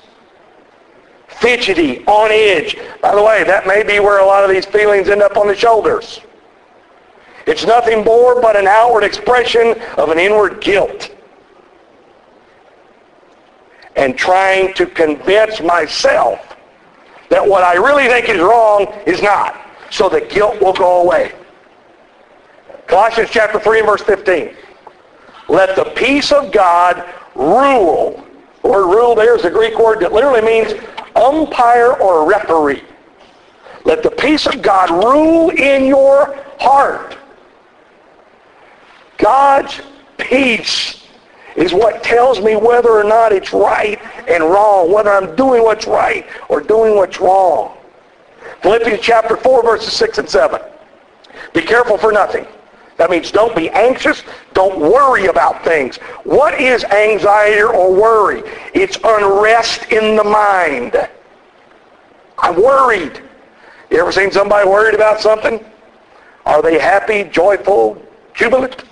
[1.28, 2.78] Fidgety, on edge.
[3.02, 5.48] By the way, that may be where a lot of these feelings end up on
[5.48, 6.22] the shoulders.
[7.46, 11.14] It's nothing more but an outward expression of an inward guilt.
[13.96, 16.56] And trying to convince myself
[17.30, 19.60] that what I really think is wrong is not.
[19.92, 21.34] So the guilt will go away.
[22.88, 24.56] Colossians chapter 3 verse 15.
[25.50, 27.04] Let the peace of God
[27.36, 28.26] rule.
[28.62, 30.74] The word rule there is a Greek word that literally means
[31.16, 32.84] umpire or referee.
[33.84, 37.18] Let the peace of God rule in your heart
[39.24, 39.80] God's
[40.18, 41.08] peace
[41.56, 45.88] is what tells me whether or not it's right and wrong, whether I'm doing what's
[45.88, 47.78] right or doing what's wrong.
[48.62, 50.60] Philippians chapter 4, verses 6 and 7.
[51.54, 52.46] Be careful for nothing.
[52.98, 54.24] That means don't be anxious.
[54.54, 55.98] Don't worry about things.
[56.26, 58.44] What is anxiety or worry?
[58.74, 60.96] It's unrest in the mind.
[62.40, 63.22] I'm worried.
[63.90, 65.64] You ever seen somebody worried about something?
[66.46, 68.02] Are they happy, joyful,
[68.34, 68.84] jubilant?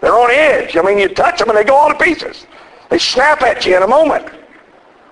[0.00, 0.76] They're on edge.
[0.76, 2.46] I mean, you touch them and they go all to pieces.
[2.90, 4.26] They snap at you in a moment.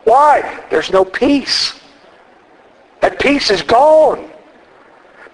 [0.05, 0.63] Why?
[0.71, 1.81] There's no peace.
[3.01, 4.31] That peace is gone.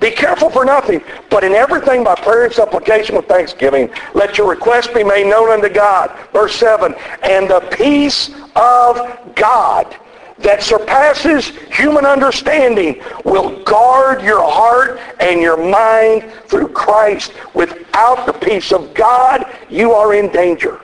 [0.01, 4.49] Be careful for nothing, but in everything by prayer and supplication with thanksgiving, let your
[4.49, 6.17] request be made known unto God.
[6.33, 6.95] Verse 7,
[7.25, 9.97] and the peace of God
[10.41, 17.33] that surpasses human understanding will guard your heart and your mind through Christ.
[17.55, 20.81] Without the peace of God, you are in danger.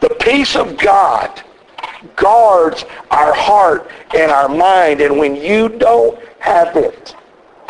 [0.00, 1.42] The peace of God
[2.16, 5.02] guards our heart and our mind.
[5.02, 7.14] And when you don't have it,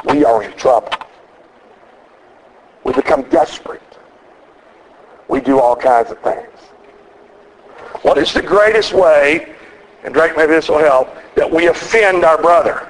[0.05, 0.93] we are in trouble.
[2.85, 3.83] We become desperate.
[5.29, 6.47] We do all kinds of things.
[8.03, 9.55] What is the greatest way
[10.05, 12.89] and Drake, maybe this will help, that we offend our brother.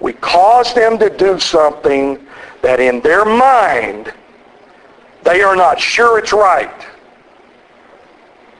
[0.00, 2.24] We cause them to do something
[2.62, 4.12] that in their mind,
[5.22, 6.86] they are not sure it's right.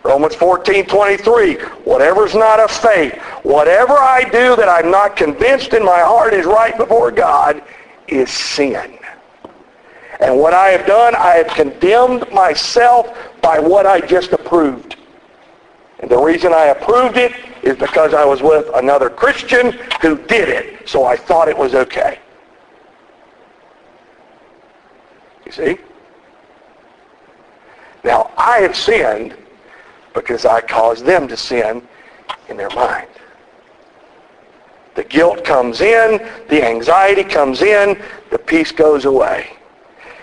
[0.03, 5.85] Romans 14, 23, whatever's not of faith, whatever I do that I'm not convinced in
[5.85, 7.63] my heart is right before God
[8.07, 8.99] is sin.
[10.21, 14.96] And what I have done, I have condemned myself by what I just approved.
[15.99, 17.33] And the reason I approved it
[17.63, 19.73] is because I was with another Christian
[20.03, 20.89] who did it.
[20.89, 22.19] So I thought it was okay.
[25.45, 25.79] You see?
[28.05, 29.37] Now, I have sinned
[30.15, 31.83] because I caused them to sin
[32.49, 33.09] in their mind.
[34.95, 39.57] The guilt comes in, the anxiety comes in, the peace goes away.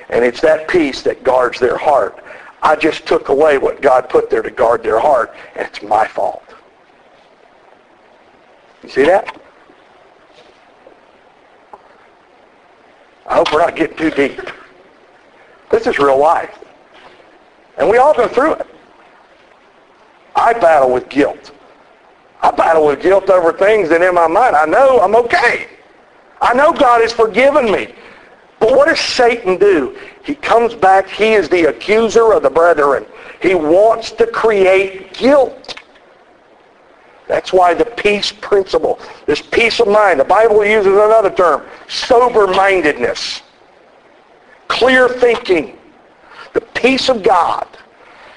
[0.09, 2.22] And it's that peace that guards their heart.
[2.63, 6.07] I just took away what God put there to guard their heart, and it's my
[6.07, 6.43] fault.
[8.81, 9.37] You see that?
[13.25, 14.39] I hope we're not getting too deep.
[15.71, 16.57] This is real life.
[17.77, 18.67] And we all go through it.
[20.35, 21.51] I battle with guilt.
[22.41, 25.67] I battle with guilt over things that in my mind I know I'm okay.
[26.41, 27.93] I know God has forgiven me.
[28.63, 29.93] But what does Satan do?
[30.23, 31.09] He comes back.
[31.09, 33.05] He is the accuser of the brethren.
[33.41, 35.75] He wants to create guilt.
[37.27, 43.41] That's why the peace principle, this peace of mind, the Bible uses another term, sober-mindedness,
[44.69, 45.77] clear thinking,
[46.53, 47.67] the peace of God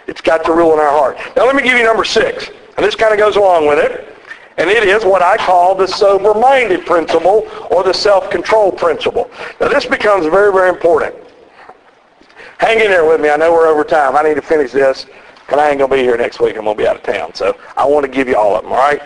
[0.09, 1.19] it's got to rule in our heart.
[1.37, 2.51] Now let me give you number six.
[2.77, 4.16] And this kind of goes along with it.
[4.59, 9.31] And it is what I call the sober-minded principle or the self-control principle.
[9.61, 11.15] Now this becomes very, very important.
[12.59, 13.29] Hang in there with me.
[13.29, 14.17] I know we're over time.
[14.17, 15.07] I need to finish this.
[15.49, 16.57] And I ain't going to be here next week.
[16.57, 17.35] I'm going to be out of town.
[17.35, 19.01] So I want to give you all of them, all right?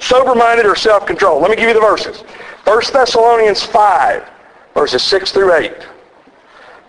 [0.00, 1.40] Sober-minded or self-control.
[1.40, 2.20] Let me give you the verses.
[2.64, 4.28] 1 Thessalonians 5,
[4.74, 5.72] verses 6 through 8.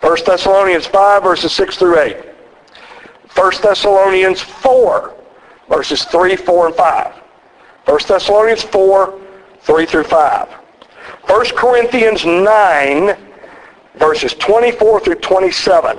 [0.02, 2.18] 1 Thessalonians 5, verses 6 through 8.
[3.36, 5.16] 1 Thessalonians 4,
[5.70, 7.17] verses 3, 4, and 5.
[7.88, 9.18] 1 Thessalonians 4,
[9.62, 10.50] 3 through 5.
[10.50, 13.18] 1 Corinthians 9,
[13.96, 15.98] verses 24 through 27.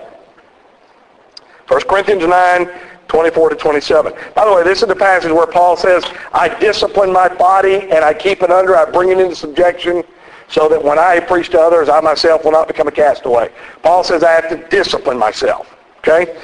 [1.69, 2.71] 1 Corinthians 9,
[3.09, 4.13] 24 to 27.
[4.35, 8.05] By the way, this is the passage where Paul says, I discipline my body and
[8.05, 10.05] I keep it under, I bring it into subjection
[10.49, 13.51] so that when I preach to others, I myself will not become a castaway.
[13.83, 15.75] Paul says I have to discipline myself.
[15.99, 16.39] Okay?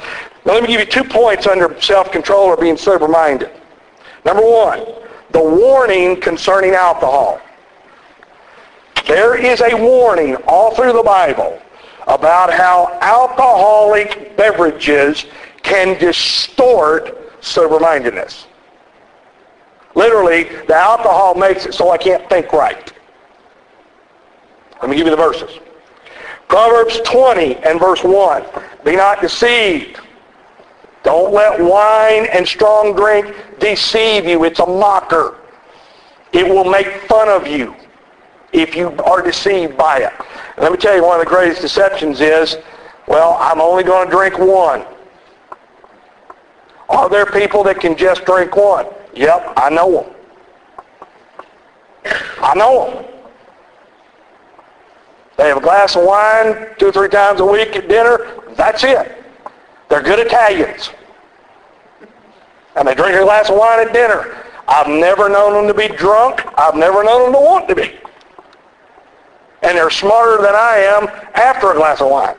[0.47, 3.51] Now let me give you two points under self-control or being sober-minded.
[4.25, 4.87] Number one,
[5.35, 7.41] the warning concerning alcohol.
[9.07, 11.61] There is a warning all through the Bible
[12.07, 15.26] about how alcoholic beverages
[15.62, 18.47] can distort sober-mindedness.
[19.97, 22.93] Literally, the alcohol makes it so I can't think right.
[24.80, 25.59] Let me give you the verses.
[26.47, 28.45] Proverbs 20 and verse 1.
[28.85, 29.99] Be not deceived.
[31.05, 34.45] Don't let wine and strong drink deceive you.
[34.45, 35.39] It's a mocker.
[36.33, 37.77] It will make fun of you
[38.53, 40.13] if you are deceived by it.
[40.57, 42.57] And let me tell you, one of the greatest deceptions is,
[43.07, 44.85] well, I'm only going to drink one.
[46.89, 48.87] Are there people that can just drink one?
[49.15, 50.15] Yep, I know them.
[52.39, 53.05] I know them.
[55.37, 58.41] They have a glass of wine two or three times a week at dinner.
[58.57, 59.24] That's it.
[59.95, 60.91] They're good Italians.
[62.75, 64.37] And they drink a glass of wine at dinner.
[64.67, 66.43] I've never known them to be drunk.
[66.59, 67.97] I've never known them to want to be.
[69.63, 72.35] And they're smarter than I am after a glass of wine.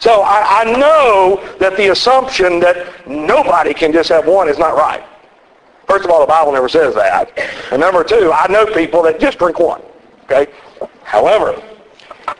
[0.00, 4.74] So I, I know that the assumption that nobody can just have one is not
[4.74, 5.04] right.
[5.86, 7.30] First of all, the Bible never says that.
[7.70, 9.80] And number two, I know people that just drink one.
[10.24, 10.50] Okay?
[11.04, 11.62] However,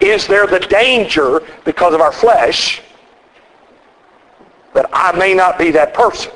[0.00, 2.82] is there the danger because of our flesh
[4.74, 6.32] that I may not be that person?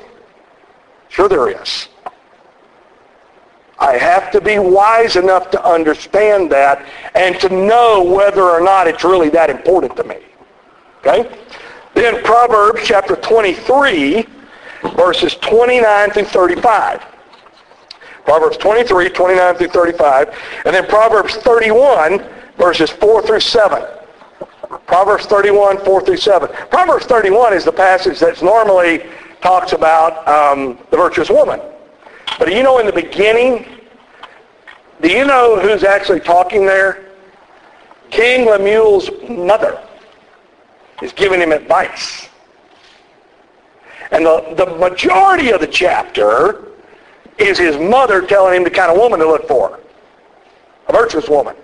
[1.09, 1.87] Sure there is.
[3.79, 8.87] I have to be wise enough to understand that and to know whether or not
[8.87, 10.17] it's really that important to me.
[10.99, 11.29] Okay?
[11.93, 14.25] Then Proverbs chapter 23,
[14.95, 17.05] verses 29 through 35.
[18.23, 20.35] Proverbs 23, 29 through 35.
[20.65, 22.25] And then Proverbs 31,
[22.57, 23.85] verses 4 through 7.
[24.87, 26.49] Proverbs 31, 4 through 7.
[26.69, 29.05] Proverbs 31 is the passage that normally
[29.41, 31.59] talks about um, the virtuous woman.
[32.37, 33.65] But do you know in the beginning,
[35.01, 37.05] do you know who's actually talking there?
[38.09, 39.81] King Lemuel's mother
[41.01, 42.29] is giving him advice.
[44.11, 46.65] And the, the majority of the chapter
[47.37, 49.79] is his mother telling him the kind of woman to look for.
[50.87, 51.55] A virtuous woman.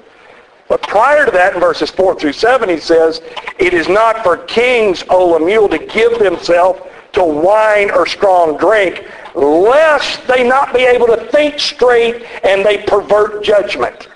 [0.72, 3.22] But prior to that, in verses 4 through 7, he says,
[3.60, 6.80] It is not for kings, O Lemuel, to give themselves
[7.12, 9.06] to wine or strong drink,
[9.36, 14.08] lest they not be able to think straight and they pervert judgment.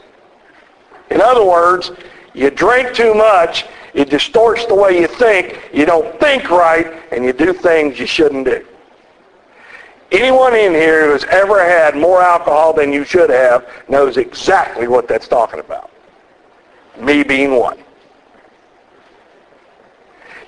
[1.09, 1.91] In other words,
[2.33, 7.25] you drink too much, it distorts the way you think, you don't think right, and
[7.25, 8.65] you do things you shouldn't do.
[10.13, 14.87] Anyone in here who has ever had more alcohol than you should have knows exactly
[14.87, 15.91] what that's talking about.
[16.99, 17.77] Me being one.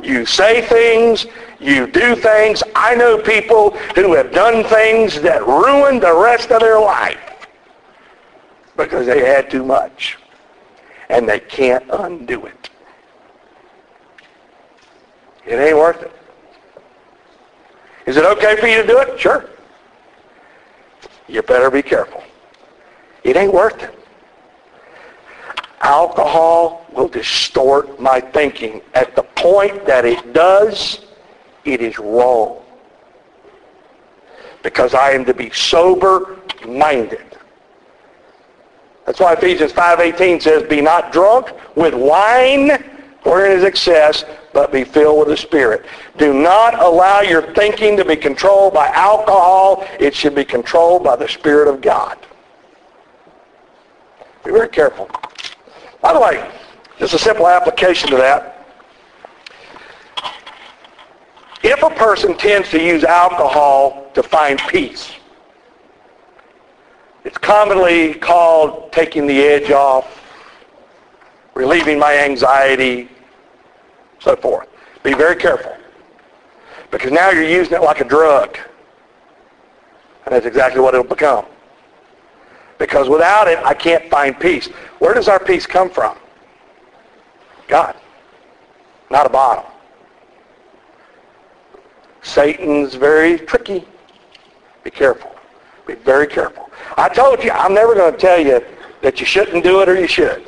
[0.01, 1.25] You say things,
[1.59, 2.61] you do things.
[2.75, 7.47] I know people who have done things that ruined the rest of their life
[8.75, 10.17] because they had too much.
[11.09, 12.69] And they can't undo it.
[15.45, 16.11] It ain't worth it.
[18.05, 19.19] Is it okay for you to do it?
[19.19, 19.49] Sure.
[21.27, 22.21] You better be careful.
[23.23, 23.96] It ain't worth it.
[25.81, 28.81] Alcohol will distort my thinking.
[28.93, 31.05] At the point that it does,
[31.65, 32.61] it is wrong.
[34.63, 37.37] Because I am to be sober-minded.
[39.05, 42.83] That's why Ephesians 5.18 says, Be not drunk with wine,
[43.23, 45.85] wherein is excess, but be filled with the Spirit.
[46.17, 49.87] Do not allow your thinking to be controlled by alcohol.
[49.99, 52.17] It should be controlled by the Spirit of God.
[54.43, 55.09] Be very careful.
[56.01, 56.51] By the way,
[56.99, 58.53] just a simple application to that.
[61.63, 65.11] If a person tends to use alcohol to find peace,
[67.23, 70.23] it's commonly called taking the edge off,
[71.55, 73.09] relieving my anxiety,
[74.19, 74.67] so forth.
[75.03, 75.75] Be very careful.
[76.89, 78.57] Because now you're using it like a drug.
[80.25, 81.45] And that's exactly what it'll become.
[82.77, 84.67] Because without it, I can't find peace.
[84.99, 86.17] Where does our peace come from?
[87.67, 87.95] God.
[89.09, 89.65] Not a bottle.
[92.21, 93.85] Satan's very tricky.
[94.83, 95.33] Be careful.
[95.85, 96.69] Be very careful.
[96.97, 98.61] I told you, I'm never going to tell you
[99.01, 100.43] that you shouldn't do it or you should.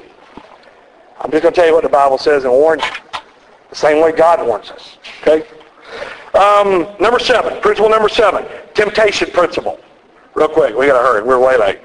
[1.22, 3.20] I'm just going to tell you what the Bible says and warn you.
[3.70, 4.98] The same way God warns us.
[5.22, 5.46] Okay?
[6.34, 9.80] Um, number seven, principle number seven, temptation principle.
[10.36, 11.24] Real quick, we got to hurry.
[11.24, 11.80] We're way late.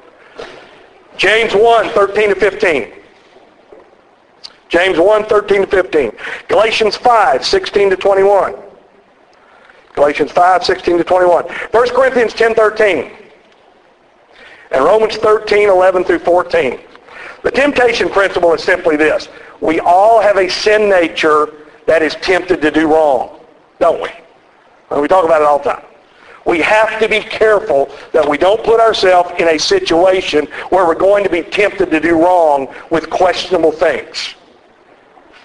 [1.17, 2.93] James 1, 13 to 15.
[4.69, 6.13] James 1, 13 to 15.
[6.49, 8.55] Galatians 5, 16 to 21.
[9.95, 11.45] Galatians 5, 16 to 21.
[11.45, 13.13] 1 Corinthians 10, 13.
[14.73, 16.81] And Romans 13, 11 through 14.
[17.45, 19.29] The temptation principle is simply this.
[19.61, 21.53] We all have a sin nature
[21.87, 23.39] that is tempted to do wrong,
[23.79, 24.09] don't we?
[24.91, 25.85] And we talk about it all the time.
[26.45, 30.95] We have to be careful that we don't put ourselves in a situation where we're
[30.95, 34.35] going to be tempted to do wrong with questionable things,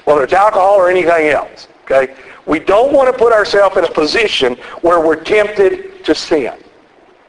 [0.03, 1.67] whether it's alcohol or anything else.
[1.83, 2.15] Okay?
[2.45, 6.53] We don't want to put ourselves in a position where we're tempted to sin.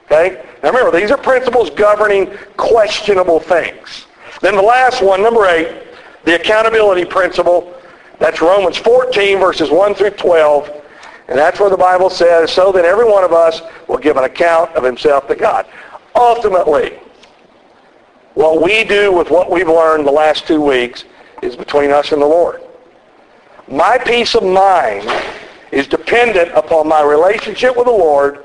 [0.07, 0.45] Okay?
[0.63, 4.07] Now remember, these are principles governing questionable things.
[4.41, 5.87] Then the last one, number eight,
[6.25, 7.75] the accountability principle.
[8.19, 10.80] That's Romans 14, verses 1 through 12.
[11.31, 14.25] And that's where the Bible says, so that every one of us will give an
[14.25, 15.65] account of himself to God.
[16.17, 16.99] Ultimately,
[18.35, 21.05] what we do with what we've learned the last two weeks
[21.41, 22.61] is between us and the Lord.
[23.69, 25.09] My peace of mind
[25.71, 28.45] is dependent upon my relationship with the Lord,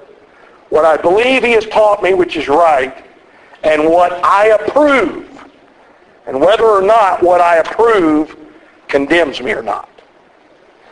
[0.70, 3.04] what I believe he has taught me, which is right,
[3.64, 5.28] and what I approve.
[6.28, 8.38] And whether or not what I approve
[8.88, 9.90] condemns me or not.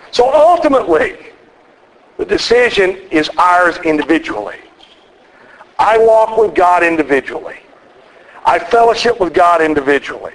[0.10, 1.33] So ultimately,
[2.24, 4.56] the decision is ours individually.
[5.78, 7.58] I walk with God individually.
[8.46, 10.32] I fellowship with God individually.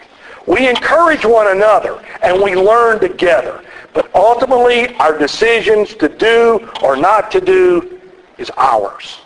[0.46, 3.64] We encourage one another and we learn together.
[3.94, 7.98] But ultimately, our decisions to do or not to do
[8.36, 9.20] is ours.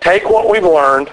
[0.00, 1.08] Take what we've learned,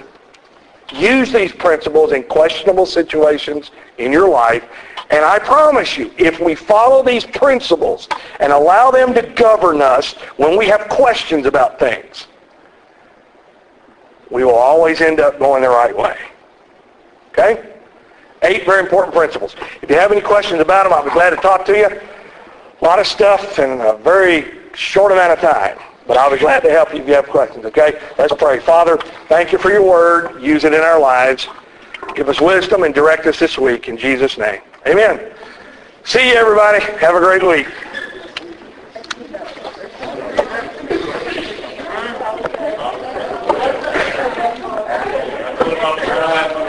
[0.92, 3.70] use these principles in questionable situations
[4.00, 4.64] in your life,
[5.10, 10.14] and I promise you, if we follow these principles and allow them to govern us
[10.36, 12.28] when we have questions about things,
[14.30, 16.18] we will always end up going the right way.
[17.32, 17.74] Okay?
[18.42, 19.56] Eight very important principles.
[19.82, 21.88] If you have any questions about them, I'll be glad to talk to you.
[21.88, 25.78] A lot of stuff in a very short amount of time.
[26.06, 28.00] But I'll be glad to help you if you have questions, okay?
[28.18, 28.60] Let's pray.
[28.60, 28.98] Father,
[29.28, 30.42] thank you for your word.
[30.42, 31.48] Use it in our lives.
[32.16, 34.62] Give us wisdom and direct us this week in Jesus' name.
[34.88, 35.20] Amen.
[36.06, 36.82] See you, everybody.
[37.00, 37.68] Have a great week.